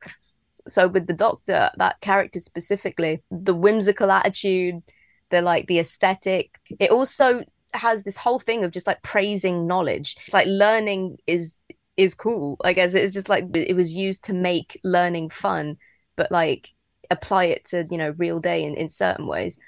So 0.68 0.88
with 0.88 1.08
the 1.08 1.14
doctor 1.14 1.72
that 1.78 2.02
character 2.02 2.40
specifically 2.40 3.24
the 3.32 3.56
whimsical 3.56 4.12
attitude 4.12 4.82
the 5.30 5.42
like 5.42 5.68
the 5.68 5.80
aesthetic 5.80 6.60
it 6.80 6.92
also 6.92 7.44
has 7.74 8.04
this 8.04 8.18
whole 8.18 8.40
thing 8.40 8.64
of 8.64 8.72
just 8.72 8.88
like 8.88 9.02
praising 9.04 9.68
knowledge. 9.68 10.16
It's 10.26 10.34
like 10.34 10.48
learning 10.48 11.18
is 11.28 11.58
is 11.98 12.16
cool. 12.16 12.58
I 12.64 12.74
guess 12.74 12.94
it's 12.94 13.14
just 13.14 13.30
like 13.30 13.56
it 13.56 13.76
was 13.76 13.94
used 13.94 14.26
to 14.26 14.34
make 14.34 14.80
learning 14.84 15.30
fun, 15.32 15.78
but 16.16 16.32
like 16.32 16.70
apply 17.10 17.46
it 17.46 17.66
to 17.66 17.88
you 17.90 17.98
know 17.98 18.14
real 18.18 18.40
day 18.40 18.64
in, 18.64 18.76
in 18.76 18.90
certain 18.90 19.28
ways. 19.28 19.60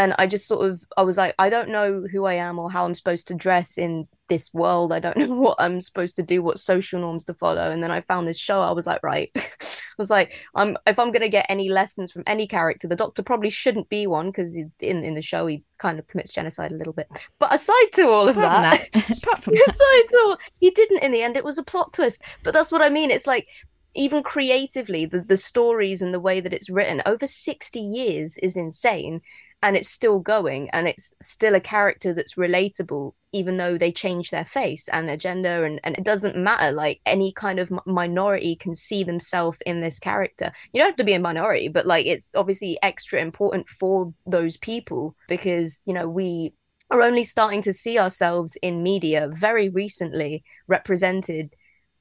And 0.00 0.14
I 0.18 0.26
just 0.26 0.48
sort 0.48 0.66
of 0.66 0.82
I 0.96 1.02
was 1.02 1.18
like 1.18 1.34
I 1.38 1.50
don't 1.50 1.68
know 1.68 2.06
who 2.10 2.24
I 2.24 2.32
am 2.32 2.58
or 2.58 2.70
how 2.70 2.86
I'm 2.86 2.94
supposed 2.94 3.28
to 3.28 3.34
dress 3.34 3.76
in 3.76 4.08
this 4.30 4.52
world. 4.54 4.94
I 4.94 4.98
don't 4.98 5.16
know 5.18 5.34
what 5.34 5.56
I'm 5.58 5.78
supposed 5.82 6.16
to 6.16 6.22
do, 6.22 6.42
what 6.42 6.58
social 6.58 7.00
norms 7.00 7.26
to 7.26 7.34
follow. 7.34 7.70
And 7.70 7.82
then 7.82 7.90
I 7.90 8.00
found 8.00 8.26
this 8.26 8.38
show. 8.38 8.62
I 8.62 8.72
was 8.72 8.86
like, 8.86 9.02
right. 9.02 9.30
I 9.36 9.98
was 9.98 10.08
like, 10.08 10.32
I'm 10.54 10.78
if 10.86 10.98
I'm 10.98 11.12
gonna 11.12 11.28
get 11.28 11.44
any 11.50 11.68
lessons 11.68 12.12
from 12.12 12.22
any 12.26 12.46
character, 12.46 12.88
the 12.88 12.96
Doctor 12.96 13.22
probably 13.22 13.50
shouldn't 13.50 13.90
be 13.90 14.06
one 14.06 14.30
because 14.30 14.56
in 14.56 15.04
in 15.04 15.14
the 15.14 15.20
show 15.20 15.46
he 15.46 15.62
kind 15.76 15.98
of 15.98 16.06
commits 16.06 16.32
genocide 16.32 16.72
a 16.72 16.76
little 16.76 16.94
bit. 16.94 17.06
But 17.38 17.52
aside 17.52 17.92
to 17.96 18.08
all 18.08 18.26
of 18.26 18.36
that, 18.36 18.88
that 18.94 19.22
apart 19.22 19.42
from 19.42 19.52
that. 19.52 19.68
aside 19.68 20.10
to 20.12 20.18
all, 20.24 20.38
he 20.60 20.70
didn't 20.70 21.02
in 21.02 21.12
the 21.12 21.20
end. 21.20 21.36
It 21.36 21.44
was 21.44 21.58
a 21.58 21.62
plot 21.62 21.92
twist. 21.92 22.22
But 22.42 22.54
that's 22.54 22.72
what 22.72 22.80
I 22.80 22.88
mean. 22.88 23.10
It's 23.10 23.26
like 23.26 23.48
even 23.94 24.22
creatively, 24.22 25.04
the 25.04 25.20
the 25.20 25.36
stories 25.36 26.00
and 26.00 26.14
the 26.14 26.20
way 26.20 26.40
that 26.40 26.54
it's 26.54 26.70
written 26.70 27.02
over 27.04 27.26
sixty 27.26 27.80
years 27.80 28.38
is 28.38 28.56
insane 28.56 29.20
and 29.62 29.76
it's 29.76 29.90
still 29.90 30.18
going 30.18 30.70
and 30.70 30.88
it's 30.88 31.12
still 31.20 31.54
a 31.54 31.60
character 31.60 32.12
that's 32.14 32.34
relatable 32.34 33.12
even 33.32 33.56
though 33.56 33.78
they 33.78 33.92
change 33.92 34.30
their 34.30 34.44
face 34.44 34.88
and 34.88 35.08
their 35.08 35.16
gender 35.16 35.64
and, 35.64 35.80
and 35.84 35.96
it 35.96 36.04
doesn't 36.04 36.36
matter. 36.36 36.72
Like 36.72 37.00
any 37.06 37.32
kind 37.32 37.60
of 37.60 37.70
minority 37.86 38.56
can 38.56 38.74
see 38.74 39.04
themselves 39.04 39.58
in 39.66 39.80
this 39.80 39.98
character. 40.00 40.50
You 40.72 40.80
don't 40.80 40.90
have 40.90 40.96
to 40.96 41.04
be 41.04 41.12
a 41.12 41.20
minority 41.20 41.68
but 41.68 41.86
like 41.86 42.06
it's 42.06 42.30
obviously 42.34 42.78
extra 42.82 43.20
important 43.20 43.68
for 43.68 44.12
those 44.26 44.56
people 44.56 45.14
because 45.28 45.82
you 45.84 45.94
know 45.94 46.08
we 46.08 46.54
are 46.90 47.02
only 47.02 47.22
starting 47.22 47.62
to 47.62 47.72
see 47.72 47.98
ourselves 47.98 48.56
in 48.62 48.82
media 48.82 49.28
very 49.32 49.68
recently 49.68 50.42
represented 50.66 51.54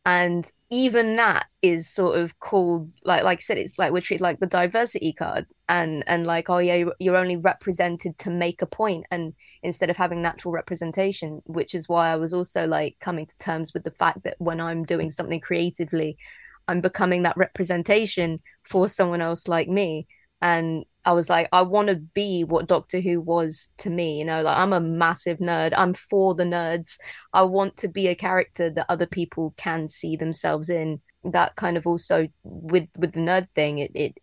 and 0.09 0.51
even 0.71 1.17
that 1.17 1.45
is 1.61 1.87
sort 1.87 2.17
of 2.17 2.39
called 2.39 2.91
like 3.03 3.23
like 3.23 3.37
I 3.37 3.41
said 3.41 3.59
it's 3.59 3.77
like 3.77 3.91
we're 3.91 4.01
treated 4.01 4.23
like 4.23 4.39
the 4.39 4.47
diversity 4.47 5.13
card. 5.13 5.45
And 5.67 6.03
and 6.07 6.25
like 6.25 6.49
oh 6.49 6.57
yeah 6.57 6.86
you're 6.97 7.15
only 7.15 7.36
represented 7.36 8.17
to 8.17 8.31
make 8.31 8.63
a 8.63 8.65
point 8.65 9.05
and 9.12 9.36
instead 9.62 9.91
of 9.91 9.97
having 9.97 10.19
natural 10.19 10.51
representation 10.51 11.43
which 11.45 11.75
is 11.75 11.88
why 11.88 12.10
I 12.10 12.15
was 12.15 12.34
also 12.34 12.65
like 12.65 12.97
coming 12.99 13.27
to 13.27 13.38
terms 13.38 13.71
with 13.71 13.84
the 13.84 13.91
fact 13.91 14.23
that 14.23 14.36
when 14.39 14.60
I'm 14.60 14.84
doing 14.84 15.12
something 15.12 15.39
creatively 15.39 16.17
I'm 16.67 16.81
becoming 16.81 17.21
that 17.23 17.38
representation 17.38 18.39
for 18.63 18.88
someone 18.88 19.21
else 19.21 19.47
like 19.47 19.67
me. 19.67 20.07
And 20.41 20.86
I 21.05 21.13
was 21.13 21.29
like, 21.29 21.47
I 21.51 21.62
want 21.62 21.88
to 21.88 21.95
be 21.95 22.43
what 22.43 22.67
Doctor 22.67 22.99
Who 22.99 23.21
was 23.21 23.69
to 23.79 23.89
me. 23.89 24.19
You 24.19 24.25
know, 24.25 24.41
like 24.41 24.57
I'm 24.57 24.73
a 24.73 24.79
massive 24.79 25.39
nerd. 25.39 25.73
I'm 25.75 25.93
for 25.93 26.35
the 26.35 26.43
nerds. 26.43 26.99
I 27.33 27.43
want 27.43 27.77
to 27.77 27.88
be 27.88 28.07
a 28.07 28.15
character 28.15 28.69
that 28.69 28.85
other 28.89 29.05
people 29.05 29.53
can 29.57 29.89
see 29.89 30.15
themselves 30.15 30.69
in. 30.69 31.01
That 31.23 31.55
kind 31.55 31.77
of 31.77 31.88
also 31.88 32.27
with 32.43 32.88
with 32.95 33.13
the 33.13 33.19
nerd 33.19 33.47
thing, 33.55 33.79
it, 33.79 33.91
it 33.93 34.17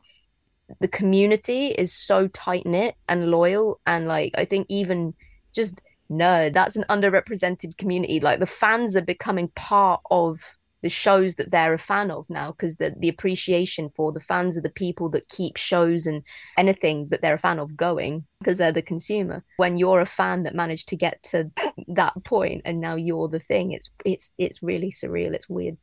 the 0.80 0.88
community 0.88 1.68
is 1.68 1.92
so 1.92 2.28
tight 2.28 2.66
knit 2.66 2.94
and 3.08 3.30
loyal, 3.30 3.80
and 3.86 4.06
like 4.06 4.32
I 4.36 4.44
think 4.44 4.66
even 4.68 5.14
just 5.52 5.78
nerd, 6.10 6.52
that's 6.52 6.76
an 6.76 6.84
underrepresented 6.88 7.76
community. 7.76 8.20
Like 8.20 8.40
the 8.40 8.46
fans 8.46 8.96
are 8.96 9.02
becoming 9.02 9.48
part 9.56 10.00
of 10.10 10.55
the 10.82 10.88
shows 10.88 11.36
that 11.36 11.50
they're 11.50 11.74
a 11.74 11.78
fan 11.78 12.10
of 12.10 12.28
now 12.28 12.52
because 12.52 12.76
the, 12.76 12.94
the 12.98 13.08
appreciation 13.08 13.90
for 13.96 14.12
the 14.12 14.20
fans 14.20 14.56
are 14.56 14.62
the 14.62 14.70
people 14.70 15.08
that 15.08 15.28
keep 15.28 15.56
shows 15.56 16.06
and 16.06 16.22
anything 16.56 17.08
that 17.10 17.22
they're 17.22 17.34
a 17.34 17.38
fan 17.38 17.58
of 17.58 17.76
going 17.76 18.24
because 18.40 18.58
they're 18.58 18.72
the 18.72 18.82
consumer 18.82 19.44
when 19.56 19.76
you're 19.76 20.00
a 20.00 20.06
fan 20.06 20.42
that 20.42 20.54
managed 20.54 20.88
to 20.88 20.96
get 20.96 21.22
to 21.22 21.50
that 21.88 22.12
point 22.24 22.62
and 22.64 22.80
now 22.80 22.94
you're 22.94 23.28
the 23.28 23.40
thing 23.40 23.72
it's 23.72 23.90
it's 24.04 24.32
it's 24.38 24.62
really 24.62 24.90
surreal 24.90 25.32
it's 25.32 25.48
weird 25.48 25.76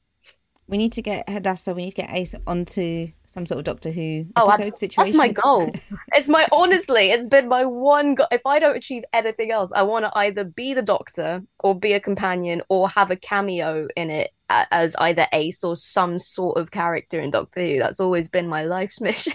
we 0.68 0.78
need 0.78 0.94
to 0.94 1.02
get 1.02 1.30
Hadassah, 1.30 1.74
we 1.74 1.86
need 1.86 1.92
to 1.92 1.98
get 1.98 2.12
Ace 2.12 2.36
onto 2.48 3.08
some 3.26 3.46
sort 3.46 3.60
of 3.60 3.66
Doctor 3.66 3.92
Who 3.92 4.26
oh, 4.36 4.48
episode 4.48 4.66
that's, 4.68 4.80
situation. 4.80 5.18
That's 5.18 5.28
my 5.28 5.34
goal. 5.34 5.70
it's 6.14 6.30
my 6.30 6.48
honestly, 6.52 7.12
it's 7.12 7.28
been 7.28 7.50
my 7.50 7.66
one 7.66 8.16
goal. 8.16 8.28
If 8.32 8.42
I 8.46 8.60
don't 8.60 8.78
achieve 8.78 9.04
anything 9.12 9.52
else, 9.52 9.74
I 9.74 9.84
want 9.84 10.06
to 10.06 10.18
either 10.18 10.46
be 10.46 10.74
the 10.74 10.82
Doctor 10.82 11.44
or 11.60 11.78
be 11.78 11.94
a 11.94 12.00
companion 12.00 12.62
or 12.70 12.88
have 12.90 13.12
a 13.12 13.18
cameo 13.18 13.88
in 13.98 14.10
it 14.10 14.32
as 14.50 14.96
either 14.98 15.28
Ace 15.34 15.64
or 15.64 15.76
some 15.76 16.20
sort 16.20 16.58
of 16.58 16.72
character 16.72 17.20
in 17.20 17.32
Doctor 17.32 17.62
Who. 17.62 17.80
That's 17.80 18.00
always 18.00 18.30
been 18.30 18.48
my 18.48 18.64
life's 18.64 19.02
mission. 19.02 19.34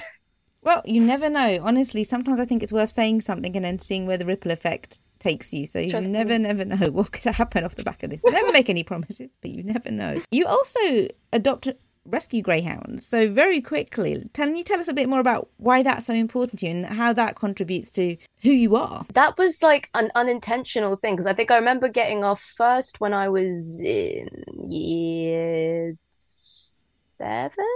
Well, 0.62 0.82
you 0.84 1.00
never 1.00 1.30
know. 1.30 1.60
Honestly, 1.62 2.04
sometimes 2.04 2.40
I 2.40 2.44
think 2.44 2.62
it's 2.62 2.72
worth 2.72 2.90
saying 2.90 3.22
something 3.22 3.54
and 3.56 3.64
then 3.64 3.78
seeing 3.78 4.06
where 4.06 4.18
the 4.18 4.26
ripple 4.26 4.50
effect 4.50 4.98
takes 5.18 5.52
you. 5.52 5.66
So 5.66 5.78
you 5.78 5.90
Trust 5.92 6.10
never, 6.10 6.32
me. 6.32 6.38
never 6.38 6.64
know 6.64 6.90
what 6.90 7.12
could 7.12 7.24
happen 7.24 7.64
off 7.64 7.76
the 7.76 7.84
back 7.84 8.02
of 8.02 8.10
this. 8.10 8.20
You 8.24 8.30
never 8.32 8.52
make 8.52 8.68
any 8.68 8.82
promises, 8.84 9.30
but 9.40 9.50
you 9.50 9.62
never 9.62 9.90
know. 9.90 10.20
You 10.30 10.46
also 10.46 11.08
adopt 11.32 11.68
rescue 12.08 12.42
greyhounds. 12.42 13.06
So 13.06 13.30
very 13.30 13.60
quickly, 13.60 14.28
can 14.32 14.56
you 14.56 14.64
tell 14.64 14.80
us 14.80 14.88
a 14.88 14.92
bit 14.92 15.08
more 15.08 15.20
about 15.20 15.48
why 15.56 15.82
that's 15.82 16.06
so 16.06 16.14
important 16.14 16.60
to 16.60 16.66
you 16.66 16.72
and 16.72 16.86
how 16.86 17.12
that 17.12 17.36
contributes 17.36 17.90
to 17.92 18.16
who 18.42 18.50
you 18.50 18.76
are? 18.76 19.04
That 19.14 19.38
was 19.38 19.62
like 19.62 19.88
an 19.94 20.10
unintentional 20.14 20.96
thing 20.96 21.14
because 21.14 21.26
I 21.26 21.32
think 21.32 21.50
I 21.50 21.56
remember 21.56 21.88
getting 21.88 22.24
off 22.24 22.40
first 22.40 23.00
when 23.00 23.14
I 23.14 23.28
was 23.28 23.80
in 23.80 24.28
year 24.68 25.96
seven. 26.10 27.66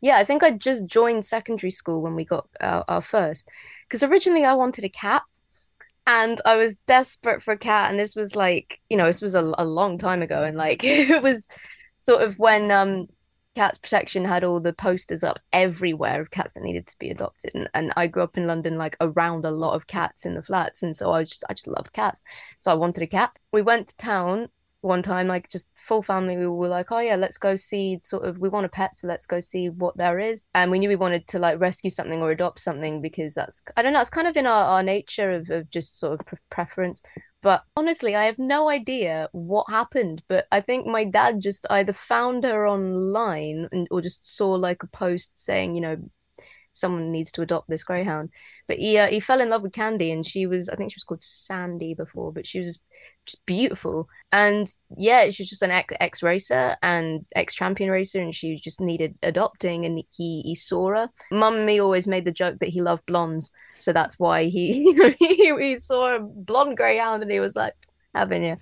Yeah, 0.00 0.16
I 0.16 0.24
think 0.24 0.42
I 0.42 0.50
just 0.50 0.86
joined 0.86 1.24
secondary 1.24 1.70
school 1.70 2.02
when 2.02 2.16
we 2.16 2.24
got 2.24 2.48
our, 2.60 2.84
our 2.88 3.02
first. 3.02 3.48
Because 3.88 4.02
originally 4.02 4.44
I 4.44 4.54
wanted 4.54 4.84
a 4.84 4.88
cat 4.88 5.22
and 6.06 6.40
I 6.44 6.56
was 6.56 6.76
desperate 6.86 7.42
for 7.42 7.52
a 7.52 7.58
cat. 7.58 7.90
And 7.90 7.98
this 7.98 8.16
was 8.16 8.34
like, 8.34 8.80
you 8.90 8.96
know, 8.96 9.06
this 9.06 9.22
was 9.22 9.34
a, 9.34 9.52
a 9.58 9.64
long 9.64 9.98
time 9.98 10.22
ago. 10.22 10.42
And 10.42 10.56
like, 10.56 10.82
it 10.84 11.22
was 11.22 11.48
sort 11.98 12.22
of 12.22 12.38
when 12.38 12.70
um, 12.70 13.06
Cats 13.54 13.78
Protection 13.78 14.24
had 14.24 14.44
all 14.44 14.60
the 14.60 14.72
posters 14.72 15.22
up 15.22 15.38
everywhere 15.52 16.22
of 16.22 16.30
cats 16.30 16.54
that 16.54 16.62
needed 16.62 16.86
to 16.86 16.98
be 16.98 17.10
adopted. 17.10 17.52
And, 17.54 17.68
and 17.74 17.92
I 17.96 18.06
grew 18.06 18.22
up 18.22 18.38
in 18.38 18.46
London, 18.46 18.76
like 18.76 18.96
around 19.00 19.44
a 19.44 19.50
lot 19.50 19.74
of 19.74 19.86
cats 19.86 20.24
in 20.24 20.34
the 20.34 20.42
flats. 20.42 20.82
And 20.82 20.96
so 20.96 21.12
I 21.12 21.22
just, 21.22 21.44
I 21.48 21.54
just 21.54 21.66
love 21.66 21.92
cats. 21.92 22.22
So 22.58 22.70
I 22.70 22.74
wanted 22.74 23.02
a 23.02 23.06
cat. 23.06 23.36
We 23.52 23.62
went 23.62 23.88
to 23.88 23.96
town 23.96 24.48
one 24.82 25.02
time, 25.02 25.28
like 25.28 25.48
just 25.48 25.68
full 25.74 26.02
family, 26.02 26.36
we 26.36 26.46
were 26.46 26.68
like, 26.68 26.90
oh 26.90 26.98
yeah, 26.98 27.14
let's 27.14 27.38
go 27.38 27.54
see 27.54 27.98
sort 28.02 28.24
of, 28.24 28.38
we 28.38 28.48
want 28.48 28.66
a 28.66 28.68
pet, 28.68 28.94
so 28.94 29.06
let's 29.06 29.26
go 29.26 29.38
see 29.38 29.68
what 29.68 29.96
there 29.96 30.18
is. 30.18 30.46
And 30.54 30.70
we 30.70 30.80
knew 30.80 30.88
we 30.88 30.96
wanted 30.96 31.28
to 31.28 31.38
like 31.38 31.60
rescue 31.60 31.88
something 31.88 32.20
or 32.20 32.32
adopt 32.32 32.58
something 32.58 33.00
because 33.00 33.34
that's, 33.34 33.62
I 33.76 33.82
don't 33.82 33.92
know, 33.92 34.00
it's 34.00 34.10
kind 34.10 34.26
of 34.26 34.36
in 34.36 34.46
our, 34.46 34.64
our 34.64 34.82
nature 34.82 35.30
of, 35.30 35.50
of 35.50 35.70
just 35.70 36.00
sort 36.00 36.20
of 36.20 36.38
preference. 36.50 37.00
But 37.42 37.64
honestly, 37.76 38.14
I 38.14 38.24
have 38.26 38.38
no 38.38 38.68
idea 38.68 39.28
what 39.32 39.68
happened. 39.68 40.22
But 40.28 40.46
I 40.52 40.60
think 40.60 40.86
my 40.86 41.04
dad 41.04 41.40
just 41.40 41.66
either 41.70 41.92
found 41.92 42.44
her 42.44 42.66
online 42.68 43.68
and, 43.72 43.88
or 43.90 44.00
just 44.00 44.24
saw 44.36 44.52
like 44.52 44.82
a 44.82 44.86
post 44.88 45.32
saying, 45.38 45.74
you 45.74 45.80
know, 45.80 45.96
someone 46.72 47.10
needs 47.10 47.32
to 47.32 47.42
adopt 47.42 47.68
this 47.68 47.84
greyhound. 47.84 48.30
But 48.66 48.78
he 48.78 48.98
uh, 48.98 49.08
he 49.08 49.20
fell 49.20 49.40
in 49.40 49.50
love 49.50 49.62
with 49.62 49.72
Candy, 49.72 50.12
and 50.12 50.26
she 50.26 50.46
was 50.46 50.68
I 50.68 50.76
think 50.76 50.90
she 50.90 50.96
was 50.96 51.04
called 51.04 51.22
Sandy 51.22 51.94
before, 51.94 52.32
but 52.32 52.46
she 52.46 52.58
was 52.58 52.80
just 53.26 53.44
beautiful. 53.46 54.08
And 54.32 54.68
yeah, 54.96 55.30
she 55.30 55.42
was 55.42 55.50
just 55.50 55.62
an 55.62 55.70
ex 55.70 56.22
racer 56.22 56.76
and 56.82 57.24
ex 57.34 57.54
champion 57.54 57.90
racer, 57.90 58.20
and 58.20 58.34
she 58.34 58.56
just 58.56 58.80
needed 58.80 59.16
adopting. 59.22 59.84
And 59.84 60.02
he 60.10 60.42
he 60.42 60.54
saw 60.54 60.90
her. 60.90 61.10
Mum 61.30 61.56
and 61.56 61.66
me 61.66 61.80
always 61.80 62.08
made 62.08 62.24
the 62.24 62.32
joke 62.32 62.58
that 62.60 62.68
he 62.68 62.80
loved 62.80 63.06
blondes, 63.06 63.52
so 63.78 63.92
that's 63.92 64.18
why 64.18 64.44
he 64.44 64.92
he, 65.18 65.54
he 65.58 65.76
saw 65.76 66.16
a 66.16 66.20
blonde 66.20 66.76
greyhound, 66.76 67.22
and 67.22 67.30
he 67.30 67.40
was 67.40 67.56
like, 67.56 67.74
"Having 68.14 68.44
you." 68.44 68.56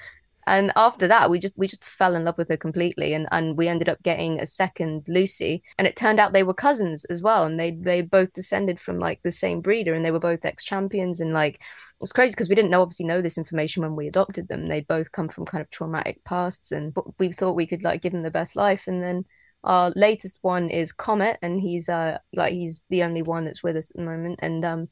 And 0.47 0.73
after 0.77 1.07
that 1.09 1.31
we 1.31 1.39
just 1.39 1.57
we 1.59 1.67
just 1.67 1.85
fell 1.85 2.15
in 2.15 2.25
love 2.25 2.39
with 2.39 2.49
her 2.49 2.57
completely 2.57 3.15
and 3.15 3.27
and 3.31 3.57
we 3.57 3.69
ended 3.69 3.89
up 3.89 4.03
getting 4.03 4.41
a 4.41 4.47
second 4.47 5.05
lucy. 5.09 5.63
And 5.79 5.87
it 5.87 5.97
turned 5.97 6.21
out 6.21 6.33
they 6.33 6.43
were 6.43 6.55
cousins 6.55 7.05
as 7.07 7.23
well 7.23 7.45
and 7.45 7.59
they 7.59 7.73
they 7.73 8.03
both 8.03 8.33
descended 8.33 8.81
from 8.81 8.99
like 8.99 9.21
the 9.23 9.31
same 9.31 9.61
breeder 9.61 9.95
and 9.95 10.05
they 10.05 10.11
were 10.11 10.21
both 10.21 10.45
ex-champions. 10.45 11.21
And 11.21 11.33
like 11.33 11.61
it's 12.01 12.13
crazy 12.13 12.33
because 12.33 12.49
we 12.49 12.55
didn't 12.55 12.71
know 12.71 12.83
obviously 12.83 13.07
know 13.07 13.21
this 13.23 13.39
information 13.39 13.83
when 13.83 13.97
we 13.97 14.09
adopted 14.09 14.49
them. 14.49 14.69
They 14.69 14.81
both 14.81 15.13
come 15.13 15.29
from 15.29 15.47
kind 15.47 15.63
of 15.63 15.71
traumatic 15.71 16.23
pasts 16.25 16.73
and 16.73 16.95
we 17.19 17.33
thought 17.33 17.57
we 17.57 17.67
could 17.67 17.85
like 17.85 18.03
give 18.03 18.13
them 18.13 18.23
the 18.23 18.31
best 18.31 18.57
life. 18.57 18.87
And 18.87 19.03
then 19.03 19.25
our 19.63 19.93
latest 19.95 20.39
one 20.43 20.71
is 20.71 20.93
comet 20.93 21.39
and 21.43 21.61
he's 21.61 21.89
uh 21.89 22.19
like 22.33 22.53
he's 22.53 22.81
the 22.89 23.03
only 23.03 23.23
one 23.23 23.45
that's 23.45 23.63
with 23.63 23.77
us 23.77 23.91
at 23.91 23.97
the 23.97 24.03
moment. 24.03 24.41
And 24.43 24.65
um 24.65 24.89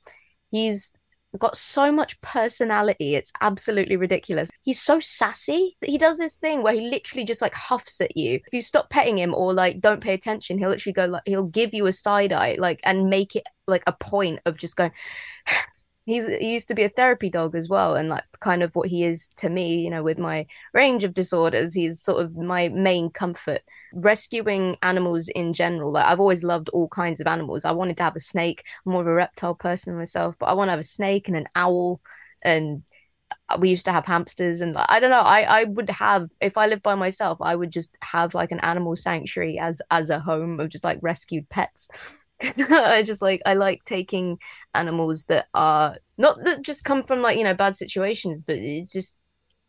he's 0.51 0.93
got 1.37 1.57
so 1.57 1.93
much 1.93 2.21
personality. 2.21 3.15
It's 3.15 3.33
absolutely 3.41 3.97
ridiculous. 3.97 4.49
He's 4.63 4.81
so 4.81 5.01
sassy. 5.01 5.77
That 5.81 5.91
he 5.91 5.99
does 5.99 6.19
this 6.19 6.37
thing 6.37 6.63
where 6.63 6.73
he 6.73 6.89
literally 6.89 7.25
just 7.25 7.43
like 7.43 7.55
huffs 7.55 8.01
at 8.01 8.17
you. 8.17 8.37
If 8.47 8.53
you 8.53 8.63
stop 8.63 8.89
petting 8.91 9.19
him 9.19 9.35
or 9.35 9.53
like 9.53 9.81
don't 9.81 10.03
pay 10.03 10.15
attention, 10.15 10.59
he'll 10.59 10.71
literally 10.71 10.95
go 10.95 11.07
like 11.07 11.23
he'll 11.27 11.45
give 11.45 11.75
you 11.75 11.87
a 11.87 11.93
side 11.93 12.33
eye 12.33 12.57
like 12.59 12.81
and 12.85 13.11
make 13.11 13.37
it 13.37 13.45
like 13.67 13.83
a 13.87 13.93
point 13.93 14.41
of 14.47 14.57
just 14.57 14.77
going 14.77 14.93
he's 16.07 16.27
he 16.27 16.53
used 16.53 16.69
to 16.69 16.75
be 16.75 16.85
a 16.85 16.89
therapy 16.89 17.29
dog 17.29 17.55
as 17.55 17.69
well 17.69 17.95
and 17.95 18.11
that's 18.11 18.31
kind 18.41 18.63
of 18.63 18.75
what 18.75 18.89
he 18.89 19.05
is 19.05 19.29
to 19.37 19.51
me 19.51 19.77
you 19.77 19.91
know 19.91 20.03
with 20.03 20.19
my 20.19 20.47
range 20.73 21.05
of 21.05 21.13
disorders 21.13 21.75
he's 21.75 22.01
sort 22.01 22.25
of 22.25 22.35
my 22.35 22.69
main 22.71 23.11
comfort 23.11 23.61
rescuing 23.93 24.77
animals 24.83 25.29
in 25.29 25.53
general 25.53 25.93
like 25.93 26.05
i've 26.07 26.21
always 26.21 26.43
loved 26.43 26.69
all 26.71 26.89
kinds 26.89 27.21
of 27.21 27.27
animals 27.27 27.65
i 27.65 27.71
wanted 27.71 27.97
to 27.97 28.03
have 28.03 28.17
a 28.17 28.21
snake 28.21 28.65
i'm 28.87 28.93
more 28.93 29.03
of 29.03 29.07
a 29.07 29.13
reptile 29.13 29.55
person 29.55 29.97
myself 29.97 30.35
but 30.39 30.47
i 30.47 30.53
want 30.53 30.69
to 30.69 30.73
have 30.73 30.81
a 30.81 30.85
snake 30.85 31.29
and 31.29 31.37
an 31.37 31.47
owl 31.55 32.01
and 32.43 32.83
uh, 33.49 33.59
we 33.61 33.71
used 33.71 33.85
to 33.85 33.93
have 33.93 34.05
hamsters 34.05 34.61
and 34.61 34.77
i 34.77 35.01
don't 35.01 35.11
know 35.11 35.21
i 35.21 35.43
i 35.43 35.65
would 35.65 35.91
have 35.91 36.29
if 36.41 36.57
i 36.59 36.67
lived 36.67 36.83
by 36.83 36.95
myself 36.95 37.39
i 37.41 37.55
would 37.55 37.71
just 37.71 37.97
have 38.03 38.35
like 38.35 38.53
an 38.53 38.61
animal 38.61 38.95
sanctuary 38.97 39.59
as 39.59 39.81
as 39.91 40.11
a 40.11 40.19
home 40.21 40.61
of 40.61 40.69
just 40.69 40.85
like 40.85 40.99
rescued 41.03 41.49
pets 41.49 41.89
I 42.59 43.03
just 43.05 43.21
like 43.21 43.43
I 43.47 43.55
like 43.55 43.85
taking 43.85 44.39
animals 44.75 45.25
that 45.25 45.49
are 45.55 45.97
not 46.17 46.39
that 46.45 46.63
just 46.63 46.85
come 46.85 47.03
from 47.05 47.21
like 47.21 47.37
you 47.37 47.45
know 47.45 47.55
bad 47.55 47.75
situations, 47.75 48.43
but 48.43 48.57
it's 48.57 48.93
just 48.93 49.19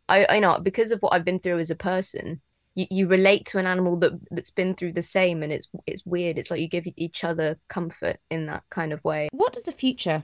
I 0.07 0.25
I 0.37 0.39
know 0.39 0.59
because 0.59 0.91
of 0.91 0.99
what 1.01 1.13
I've 1.13 1.25
been 1.25 1.39
through 1.39 1.59
as 1.59 1.71
a 1.71 1.75
person. 1.75 2.41
You, 2.75 2.85
you 2.89 3.07
relate 3.07 3.45
to 3.47 3.57
an 3.57 3.65
animal 3.65 3.97
that 3.97 4.13
that's 4.31 4.51
been 4.51 4.75
through 4.75 4.93
the 4.93 5.01
same, 5.01 5.43
and 5.43 5.51
it's 5.51 5.69
it's 5.87 6.05
weird. 6.05 6.37
It's 6.37 6.51
like 6.51 6.61
you 6.61 6.67
give 6.67 6.87
each 6.95 7.23
other 7.23 7.57
comfort 7.69 8.17
in 8.29 8.45
that 8.47 8.63
kind 8.69 8.93
of 8.93 9.03
way. 9.03 9.29
What 9.31 9.53
does 9.53 9.63
the 9.63 9.71
future 9.71 10.23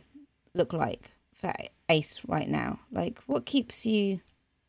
look 0.54 0.74
like 0.74 1.12
for 1.34 1.52
Ace 1.90 2.22
right 2.28 2.50
now? 2.50 2.80
Like, 2.92 3.20
what 3.26 3.46
keeps 3.46 3.86
you 3.86 4.22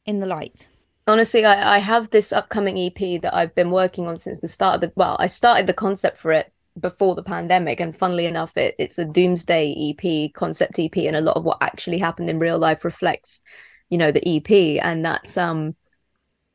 in 0.04 0.20
the 0.20 0.26
light? 0.26 0.68
honestly 1.06 1.44
I, 1.44 1.76
I 1.76 1.78
have 1.78 2.10
this 2.10 2.32
upcoming 2.32 2.78
ep 2.78 3.22
that 3.22 3.34
i've 3.34 3.54
been 3.54 3.70
working 3.70 4.06
on 4.06 4.18
since 4.18 4.40
the 4.40 4.48
start 4.48 4.76
of 4.76 4.80
the 4.80 4.92
well 4.96 5.16
i 5.20 5.26
started 5.26 5.66
the 5.66 5.72
concept 5.72 6.18
for 6.18 6.32
it 6.32 6.52
before 6.78 7.14
the 7.14 7.22
pandemic 7.22 7.80
and 7.80 7.96
funnily 7.96 8.26
enough 8.26 8.56
it, 8.56 8.74
it's 8.78 8.98
a 8.98 9.04
doomsday 9.04 9.74
ep 9.90 10.32
concept 10.34 10.78
ep 10.78 10.96
and 10.96 11.16
a 11.16 11.20
lot 11.20 11.36
of 11.36 11.44
what 11.44 11.58
actually 11.60 11.98
happened 11.98 12.28
in 12.28 12.38
real 12.38 12.58
life 12.58 12.84
reflects 12.84 13.40
you 13.88 13.98
know 13.98 14.10
the 14.10 14.36
ep 14.36 14.50
and 14.84 15.04
that's 15.04 15.36
um 15.36 15.74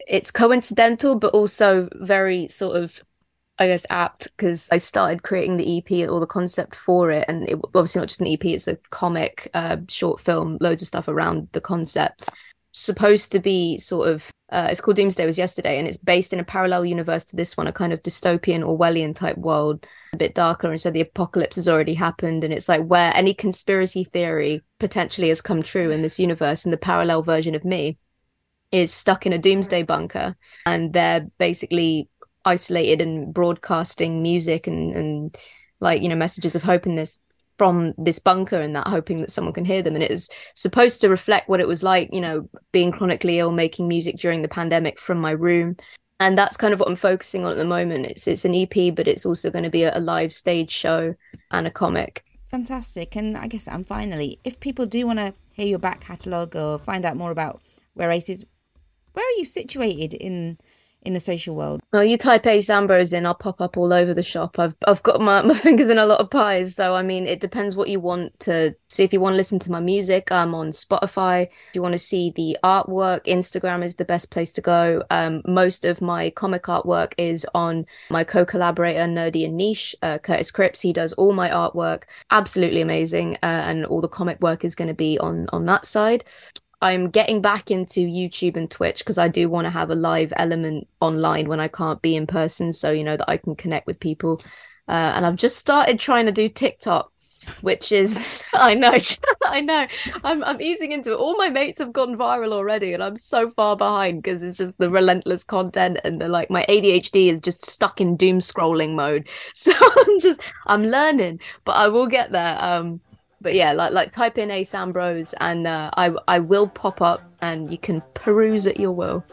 it's 0.08 0.32
coincidental 0.32 1.16
but 1.16 1.34
also 1.34 1.90
very 1.96 2.48
sort 2.50 2.76
of 2.76 3.00
i 3.60 3.68
guess 3.68 3.86
apt 3.90 4.30
because 4.38 4.68
i 4.72 4.78
started 4.78 5.24
creating 5.24 5.58
the 5.58 5.78
ep 5.78 6.10
or 6.10 6.20
the 6.20 6.26
concept 6.26 6.76
for 6.76 7.12
it 7.12 7.26
and 7.28 7.48
it 7.48 7.58
obviously 7.76 8.00
not 8.00 8.08
just 8.08 8.22
an 8.22 8.28
ep 8.28 8.46
it's 8.46 8.68
a 8.68 8.78
comic 8.90 9.50
uh, 9.54 9.78
short 9.88 10.20
film 10.20 10.58
loads 10.62 10.82
of 10.82 10.88
stuff 10.88 11.08
around 11.08 11.48
the 11.52 11.62
concept 11.62 12.30
supposed 12.72 13.32
to 13.32 13.40
be 13.40 13.78
sort 13.78 14.08
of 14.08 14.32
uh, 14.52 14.68
it's 14.70 14.82
called 14.82 14.98
Doomsday 14.98 15.26
was 15.26 15.38
yesterday, 15.38 15.80
and 15.80 15.88
it's 15.88 15.96
based 15.96 16.34
in 16.34 16.40
a 16.40 16.44
parallel 16.44 16.86
universe 16.86 17.26
to 17.28 17.38
this 17.38 17.56
one, 17.56 17.68
a 17.68 17.72
kind 17.72 17.94
of 17.94 18.04
dystopian 18.04 18.64
Orwellian 18.64 19.16
type 19.16 19.38
world, 19.38 19.86
a 20.12 20.18
bit 20.18 20.36
darker. 20.36 20.70
And 20.70 20.80
so 20.80 20.92
the 20.92 21.00
apocalypse 21.00 21.56
has 21.56 21.70
already 21.70 21.94
happened, 21.94 22.44
and 22.44 22.54
it's 22.54 22.68
like 22.68 22.86
where 22.86 23.16
any 23.16 23.34
conspiracy 23.34 24.04
theory 24.04 24.62
potentially 24.78 25.30
has 25.30 25.40
come 25.40 25.64
true 25.64 25.90
in 25.90 26.02
this 26.02 26.20
universe, 26.20 26.66
in 26.66 26.72
the 26.72 26.78
parallel 26.78 27.24
version 27.24 27.56
of 27.56 27.64
me 27.64 27.98
is 28.72 28.94
stuck 28.94 29.26
in 29.26 29.34
a 29.34 29.38
doomsday 29.38 29.84
bunker, 29.84 30.36
and 30.66 30.94
they're 30.94 31.28
basically 31.38 32.10
isolated 32.46 33.02
and 33.02 33.34
broadcasting 33.34 34.22
music 34.22 34.68
and 34.68 34.96
and 34.96 35.38
like 35.80 36.02
you 36.02 36.10
know 36.10 36.16
messages 36.16 36.56
of 36.56 36.64
hope 36.64 36.86
in 36.86 36.96
this 36.96 37.20
from 37.58 37.94
this 37.98 38.18
bunker 38.18 38.60
and 38.60 38.76
that 38.76 38.88
hoping 38.88 39.22
that 39.22 39.30
someone 39.30 39.54
can 39.54 39.66
hear 39.66 39.84
them. 39.84 39.94
And 39.94 40.04
it 40.04 40.10
was 40.10 40.30
supposed 40.56 41.00
to 41.02 41.10
reflect 41.10 41.48
what 41.48 41.60
it 41.60 41.68
was 41.68 41.84
like 41.84 42.10
you 42.12 42.22
know 42.22 42.50
being 42.72 42.92
chronically 42.92 43.40
ill 43.40 43.52
making 43.52 43.88
music 43.88 44.18
during 44.18 44.42
the 44.42 44.48
pandemic 44.48 45.00
from 45.00 45.20
my 45.20 45.32
room. 45.32 45.78
And 46.20 46.38
that's 46.38 46.58
kind 46.58 46.74
of 46.74 46.80
what 46.80 46.88
I'm 46.88 46.96
focusing 46.96 47.46
on 47.46 47.52
at 47.52 47.58
the 47.58 47.66
moment. 47.66 48.06
It's 48.06 48.28
it's 48.28 48.46
an 48.46 48.56
EP 48.56 48.96
but 48.96 49.08
it's 49.08 49.26
also 49.26 49.52
going 49.52 49.64
to 49.64 49.70
be 49.70 49.84
a, 49.84 49.98
a 49.98 50.00
live 50.00 50.34
stage 50.34 50.72
show 50.72 51.16
and 51.52 51.68
a 51.68 51.72
comic. 51.72 52.24
Fantastic. 52.48 53.16
And 53.16 53.38
I 53.38 53.48
guess 53.48 53.68
and 53.68 53.86
finally 53.86 54.40
if 54.44 54.60
people 54.60 54.86
do 54.86 55.06
want 55.06 55.20
to 55.20 55.34
hear 55.52 55.68
your 55.68 55.80
back 55.80 56.02
catalogue 56.02 56.56
or 56.56 56.80
find 56.80 57.06
out 57.06 57.18
more 57.18 57.32
about 57.32 57.62
where 57.94 58.10
Ace 58.10 58.30
is 58.30 58.46
where 59.14 59.26
are 59.26 59.38
you 59.38 59.46
situated 59.46 60.14
in 60.14 60.58
in 61.04 61.14
the 61.14 61.20
social 61.20 61.56
world. 61.56 61.82
Well, 61.92 62.04
you 62.04 62.18
type 62.18 62.46
Ace 62.46 62.70
Ambrose 62.70 63.14
in, 63.14 63.26
I'll 63.26 63.34
pop 63.34 63.60
up 63.60 63.76
all 63.76 63.92
over 63.92 64.14
the 64.14 64.24
shop. 64.24 64.60
I've 64.60 64.76
I've 64.88 65.02
got 65.04 65.20
my, 65.20 65.42
my 65.46 65.54
fingers 65.54 65.90
in 65.90 65.98
a 65.98 66.06
lot 66.06 66.20
of 66.20 66.30
pies. 66.30 66.76
So 66.76 66.96
I 66.96 67.02
mean 67.02 67.26
it 67.28 67.40
depends 67.40 67.76
what 67.76 67.90
you 67.90 68.00
want 68.00 68.40
to 68.42 68.76
see. 68.88 69.04
If 69.04 69.14
you 69.14 69.20
want 69.20 69.34
to 69.34 69.38
listen 69.38 69.60
to 69.60 69.72
my 69.72 69.80
music, 69.80 70.32
I'm 70.32 70.54
on 70.54 70.72
Spotify. 70.72 71.48
If 71.48 71.76
you 71.76 71.82
want 71.82 71.94
to 71.94 71.98
see 71.98 72.32
the 72.36 72.58
artwork, 72.64 73.26
Instagram 73.26 73.84
is 73.84 73.96
the 73.96 74.06
best 74.06 74.32
place 74.32 74.52
to 74.54 74.62
go. 74.62 75.04
Um, 75.10 75.42
most 75.48 75.86
of 75.86 76.02
my 76.02 76.30
comic 76.32 76.64
artwork 76.64 77.14
is 77.18 77.46
on 77.56 77.86
my 78.10 78.24
co-collaborator, 78.24 79.06
Nerdy 79.06 79.46
and 79.46 79.58
Niche, 79.58 79.96
uh, 80.02 80.20
Curtis 80.20 80.52
Cripps. 80.52 80.82
He 80.82 80.94
does 80.94 81.14
all 81.14 81.34
my 81.34 81.50
artwork. 81.50 82.04
Absolutely 82.30 82.82
amazing. 82.82 83.36
Uh, 83.44 83.64
and 83.66 83.86
all 83.86 84.02
the 84.02 84.08
comic 84.08 84.40
work 84.42 84.64
is 84.64 84.76
going 84.76 84.88
to 84.88 84.94
be 84.94 85.18
on 85.20 85.48
on 85.52 85.66
that 85.66 85.86
side. 85.86 86.24
I'm 86.82 87.10
getting 87.10 87.42
back 87.42 87.70
into 87.70 88.02
YouTube 88.02 88.58
and 88.58 88.70
Twitch 88.70 89.00
because 89.00 89.18
I 89.18 89.28
do 89.28 89.50
want 89.50 89.66
to 89.66 89.72
have 89.72 89.92
a 89.92 89.96
live 89.96 90.34
element 90.38 90.88
online 91.00 91.48
when 91.48 91.60
I 91.60 91.68
can't 91.68 92.02
be 92.02 92.16
in 92.16 92.26
person, 92.26 92.74
so 92.74 92.92
you 92.92 93.04
know 93.04 93.18
that 93.18 93.30
I 93.30 93.38
can 93.38 93.56
connect 93.56 93.88
with 93.88 94.00
people. 94.00 94.42
Uh, 94.88 95.14
and 95.16 95.26
I've 95.26 95.36
just 95.36 95.58
started 95.58 96.00
trying 96.00 96.26
to 96.26 96.32
do 96.32 96.50
TikTok, 96.50 97.12
which 97.62 97.92
is 97.92 98.42
I 98.54 98.74
know, 98.74 98.98
I 99.46 99.62
know, 99.62 99.86
I'm 100.24 100.44
I'm 100.44 100.60
easing 100.60 100.92
into 100.92 101.12
it. 101.12 101.18
All 101.18 101.38
my 101.38 101.50
mates 101.50 101.78
have 101.80 101.94
gone 101.94 102.16
viral 102.18 102.52
already, 102.52 102.94
and 102.94 103.04
I'm 103.04 103.18
so 103.18 103.52
far 103.52 103.76
behind 103.78 104.24
because 104.24 104.42
it's 104.42 104.58
just 104.58 104.76
the 104.80 104.90
relentless 104.90 105.44
content 105.44 106.00
and 106.04 106.20
the 106.20 106.28
like. 106.28 106.50
My 106.50 106.66
ADHD 106.68 107.28
is 107.28 107.40
just 107.42 107.70
stuck 107.70 108.02
in 108.02 108.18
doom 108.18 108.40
scrolling 108.40 108.96
mode, 108.96 109.30
so 109.56 109.72
I'm 109.80 110.20
just 110.20 110.42
I'm 110.66 110.84
learning, 110.86 111.42
but 111.64 111.74
I 111.74 111.90
will 111.90 112.08
get 112.08 112.32
there. 112.32 112.58
Um, 112.60 113.02
but 113.42 113.56
yeah, 113.56 113.74
like 113.74 113.92
like 113.92 114.12
type 114.12 114.38
in 114.38 114.52
Ace 114.52 114.76
Ambrose 114.76 115.34
and 115.40 115.66
uh, 115.68 115.90
I 115.96 116.14
I 116.28 116.40
will 116.40 116.68
pop 116.68 117.02
up 117.02 117.22
and 117.42 117.72
you 117.72 117.78
can 117.78 118.02
peruse 118.14 118.68
at 118.68 118.80
your 118.80 118.92
will. 118.92 119.24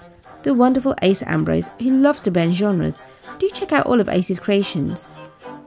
The 0.42 0.54
wonderful 0.54 0.94
Ace 1.02 1.22
Ambrose, 1.24 1.68
who 1.78 1.90
loves 1.90 2.20
to 2.22 2.30
blend 2.30 2.54
genres. 2.54 3.02
Do 3.38 3.50
check 3.50 3.72
out 3.72 3.86
all 3.86 4.00
of 4.00 4.08
Ace's 4.08 4.38
creations. 4.38 5.08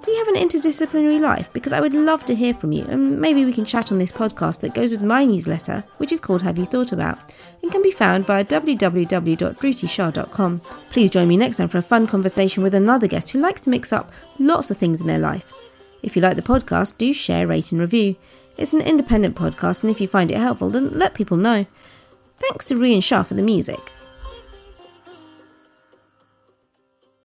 Do 0.02 0.12
you 0.12 0.18
have 0.18 0.30
an 0.30 0.36
interdisciplinary 0.36 1.20
life? 1.22 1.54
Because 1.54 1.74
I 1.74 1.80
would 1.80 1.94
love 1.94 2.26
to 2.26 2.34
hear 2.34 2.56
from 2.56 2.72
you, 2.72 2.86
and 2.86 3.22
maybe 3.22 3.46
we 3.46 3.54
can 3.54 3.66
chat 3.66 3.92
on 3.92 4.00
this 4.00 4.12
podcast 4.12 4.62
that 4.62 4.74
goes 4.74 4.90
with 4.90 5.04
my 5.04 5.24
newsletter, 5.24 5.84
which 5.98 6.12
is 6.12 6.20
called 6.20 6.42
Have 6.42 6.58
You 6.58 6.66
Thought 6.66 6.92
About, 6.92 7.20
and 7.62 7.72
can 7.72 7.84
be 7.84 7.92
found 7.92 8.26
via 8.26 8.44
www.dhrutishah.com. 8.44 10.62
Please 10.90 11.12
join 11.12 11.28
me 11.28 11.38
next 11.38 11.58
time 11.58 11.68
for 11.68 11.78
a 11.78 11.84
fun 11.84 12.08
conversation 12.08 12.64
with 12.64 12.74
another 12.74 13.06
guest 13.06 13.30
who 13.30 13.40
likes 13.40 13.62
to 13.62 13.70
mix 13.70 13.94
up 13.94 14.12
lots 14.40 14.72
of 14.72 14.78
things 14.78 15.02
in 15.02 15.08
their 15.08 15.20
life. 15.20 15.54
If 16.02 16.16
you 16.16 16.24
like 16.24 16.36
the 16.36 16.42
podcast, 16.42 16.98
do 16.98 17.14
share, 17.14 17.46
rate, 17.46 17.72
and 17.72 17.80
review. 17.80 18.16
It's 18.62 18.76
an 18.76 18.82
independent 18.82 19.36
podcast, 19.36 19.82
and 19.82 19.90
if 19.90 20.00
you 20.00 20.08
find 20.08 20.30
it 20.30 20.38
helpful, 20.38 20.70
then 20.70 20.92
let 20.92 21.16
people 21.16 21.36
know. 21.36 21.66
Thanks 22.38 22.68
to 22.68 22.76
Rian 22.76 23.02
Shah 23.02 23.24
for 23.24 23.34
the 23.34 23.42
music. 23.42 23.80